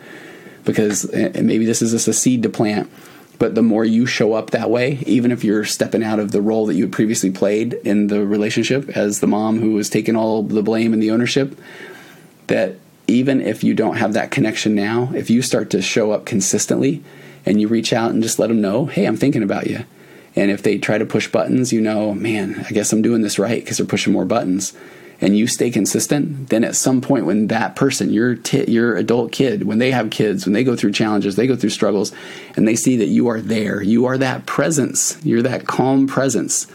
[0.65, 2.91] because eh, maybe this is just a seed to plant
[3.39, 6.43] but the more you show up that way, even if you're stepping out of the
[6.43, 10.17] role that you had previously played in the relationship as the mom who was taking
[10.17, 11.59] all the blame and the ownership,
[12.49, 12.77] that
[13.07, 17.03] even if you don't have that connection now, if you start to show up consistently
[17.47, 19.85] and you reach out and just let them know, hey, I'm thinking about you.
[20.35, 23.39] And if they try to push buttons, you know, man, I guess I'm doing this
[23.39, 24.77] right because they're pushing more buttons
[25.21, 29.33] and you stay consistent, then at some point when that person, your t- your adult
[29.33, 32.13] kid, when they have kids, when they go through challenges, they go through struggles,
[32.57, 36.67] and they see that you are there, you are that presence, you're that calm presence,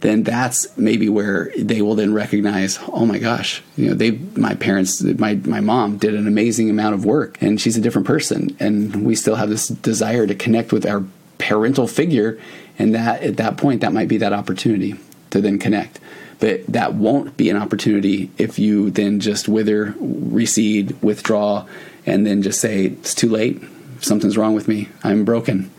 [0.00, 4.54] then that's maybe where they will then recognize, oh my gosh, you know, they my
[4.54, 8.56] parents, my my mom did an amazing amount of work, and she's a different person,
[8.60, 11.04] and we still have this desire to connect with our
[11.38, 12.38] parental figure,
[12.78, 14.94] and that at that point, that might be that opportunity
[15.30, 15.98] to then connect.
[16.42, 21.68] But that won't be an opportunity if you then just wither, recede, withdraw,
[22.04, 23.62] and then just say, it's too late.
[24.00, 24.88] Something's wrong with me.
[25.04, 25.70] I'm broken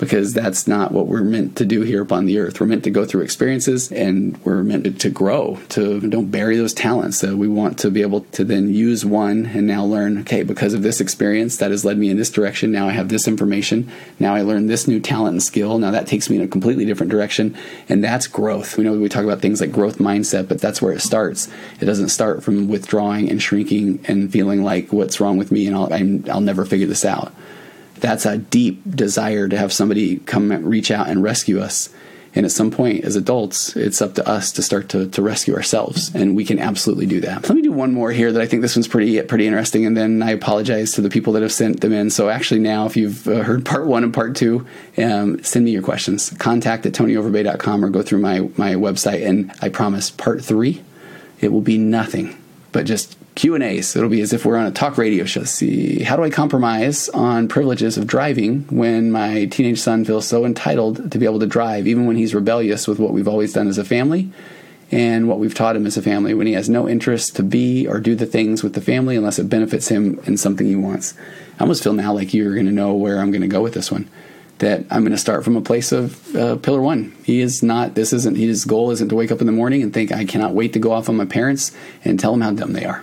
[0.00, 2.58] because that's not what we're meant to do here upon the earth.
[2.58, 6.72] We're meant to go through experiences and we're meant to grow, to don't bury those
[6.72, 7.18] talents.
[7.18, 10.72] So we want to be able to then use one and now learn, okay, because
[10.72, 13.92] of this experience that has led me in this direction, now I have this information.
[14.18, 15.78] Now I learn this new talent and skill.
[15.78, 17.54] Now that takes me in a completely different direction.
[17.90, 18.78] And that's growth.
[18.78, 21.46] We know we talk about things like growth mindset, but that's where it starts.
[21.78, 25.76] It doesn't start from withdrawing and shrinking and feeling like what's wrong with me and
[25.76, 27.34] I'll, I'll never figure this out
[28.00, 31.90] that's a deep desire to have somebody come reach out and rescue us.
[32.32, 35.56] And at some point, as adults, it's up to us to start to, to rescue
[35.56, 37.48] ourselves, and we can absolutely do that.
[37.48, 39.96] Let me do one more here that I think this one's pretty pretty interesting, and
[39.96, 42.08] then I apologize to the people that have sent them in.
[42.08, 44.64] So actually, now if you've uh, heard part one and part two,
[44.96, 46.30] um, send me your questions.
[46.38, 50.84] Contact at tonyoverbay.com or go through my my website, and I promise, part three,
[51.40, 52.36] it will be nothing
[52.70, 53.94] but just Q and A's.
[53.96, 55.44] It'll be as if we're on a talk radio show.
[55.44, 60.44] See, how do I compromise on privileges of driving when my teenage son feels so
[60.44, 63.68] entitled to be able to drive, even when he's rebellious with what we've always done
[63.68, 64.30] as a family
[64.92, 67.86] and what we've taught him as a family, when he has no interest to be
[67.86, 71.14] or do the things with the family unless it benefits him in something he wants.
[71.58, 73.74] I almost feel now like you're going to know where I'm going to go with
[73.74, 74.10] this one.
[74.58, 77.16] That I'm going to start from a place of uh, pillar one.
[77.24, 77.94] He is not.
[77.94, 78.36] This isn't.
[78.36, 80.78] His goal isn't to wake up in the morning and think I cannot wait to
[80.78, 81.74] go off on my parents
[82.04, 83.02] and tell them how dumb they are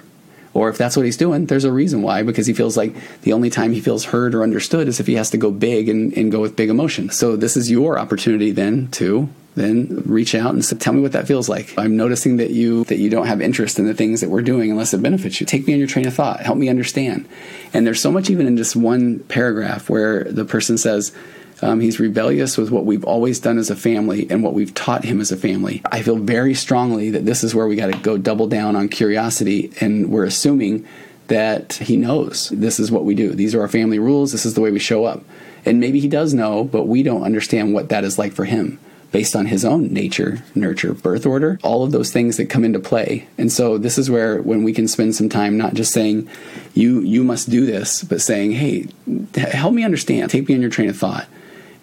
[0.57, 3.31] or if that's what he's doing, there's a reason why, because he feels like the
[3.31, 6.11] only time he feels heard or understood is if he has to go big and,
[6.17, 7.11] and go with big emotion.
[7.11, 11.11] So this is your opportunity then to then reach out and say, tell me what
[11.11, 11.77] that feels like.
[11.77, 14.71] I'm noticing that you that you don't have interest in the things that we're doing
[14.71, 15.45] unless it benefits you.
[15.45, 16.39] Take me on your train of thought.
[16.39, 17.29] Help me understand.
[17.71, 21.15] And there's so much even in just one paragraph where the person says,
[21.61, 25.03] um, he's rebellious with what we've always done as a family and what we've taught
[25.03, 25.81] him as a family.
[25.91, 28.89] I feel very strongly that this is where we got to go double down on
[28.89, 30.85] curiosity, and we're assuming
[31.27, 33.33] that he knows this is what we do.
[33.33, 34.31] These are our family rules.
[34.31, 35.23] This is the way we show up.
[35.65, 38.79] And maybe he does know, but we don't understand what that is like for him
[39.11, 42.79] based on his own nature, nurture, birth order, all of those things that come into
[42.79, 43.27] play.
[43.37, 46.29] And so this is where when we can spend some time not just saying
[46.73, 48.87] you you must do this, but saying, "Hey,
[49.35, 50.29] help me understand.
[50.29, 51.27] Take me on your train of thought."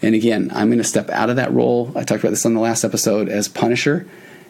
[0.05, 1.91] And again, I'm going to step out of that role.
[1.97, 4.07] I talked about this on the last episode as punisher.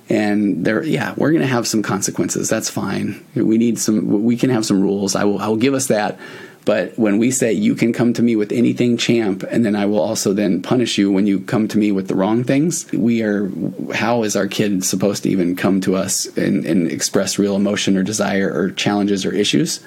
[0.09, 2.49] And there, yeah, we're going to have some consequences.
[2.49, 3.25] That's fine.
[3.37, 4.25] We need some.
[4.25, 5.15] We can have some rules.
[5.15, 5.39] I will.
[5.39, 6.19] I will give us that.
[6.65, 9.87] But when we say you can come to me with anything, champ, and then I
[9.87, 13.23] will also then punish you when you come to me with the wrong things, we
[13.23, 13.49] are.
[13.95, 17.97] How is our kid supposed to even come to us and, and express real emotion
[17.97, 19.81] or desire or challenges or issues?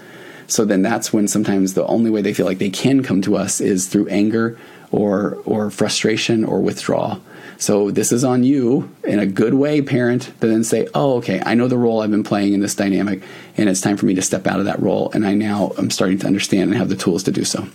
[0.47, 3.35] So then that's when sometimes the only way they feel like they can come to
[3.35, 4.57] us is through anger
[4.91, 7.19] or or frustration or withdrawal.
[7.59, 11.41] So this is on you in a good way, parent, to then say, "Oh, okay,
[11.45, 13.21] I know the role I've been playing in this dynamic,
[13.57, 15.89] and it's time for me to step out of that role, and I now am
[15.89, 17.67] starting to understand and have the tools to do so."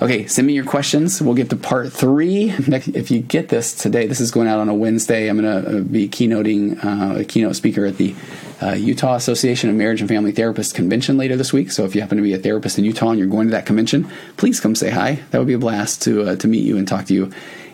[0.00, 1.20] Okay, send me your questions.
[1.20, 2.50] We'll get to part three.
[2.50, 5.26] If you get this today, this is going out on a Wednesday.
[5.26, 8.14] I'm going to uh, be keynoting uh, a keynote speaker at the
[8.62, 11.72] uh, Utah Association of Marriage and Family Therapists convention later this week.
[11.72, 13.66] So if you happen to be a therapist in Utah and you're going to that
[13.66, 15.16] convention, please come say hi.
[15.32, 17.32] That would be a blast to uh, to meet you and talk to you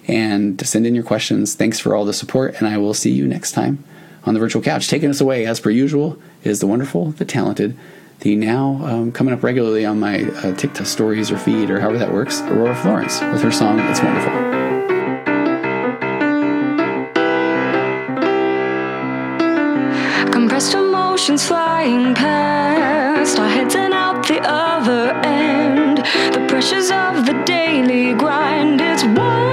[0.09, 1.55] and send in your questions.
[1.55, 3.85] Thanks for all the support, and I will see you next time
[4.25, 4.89] on the virtual couch.
[4.89, 7.77] Taking us away, as per usual, is the wonderful, the talented
[8.21, 11.99] the now um, coming up regularly on my uh, TikTok stories or feed or however
[11.99, 14.33] that works, Aurora Florence with her song It's Wonderful.
[20.33, 25.99] Compressed emotions flying past, our heads and out the other end.
[25.99, 29.44] The pressures of the daily grind, it's one.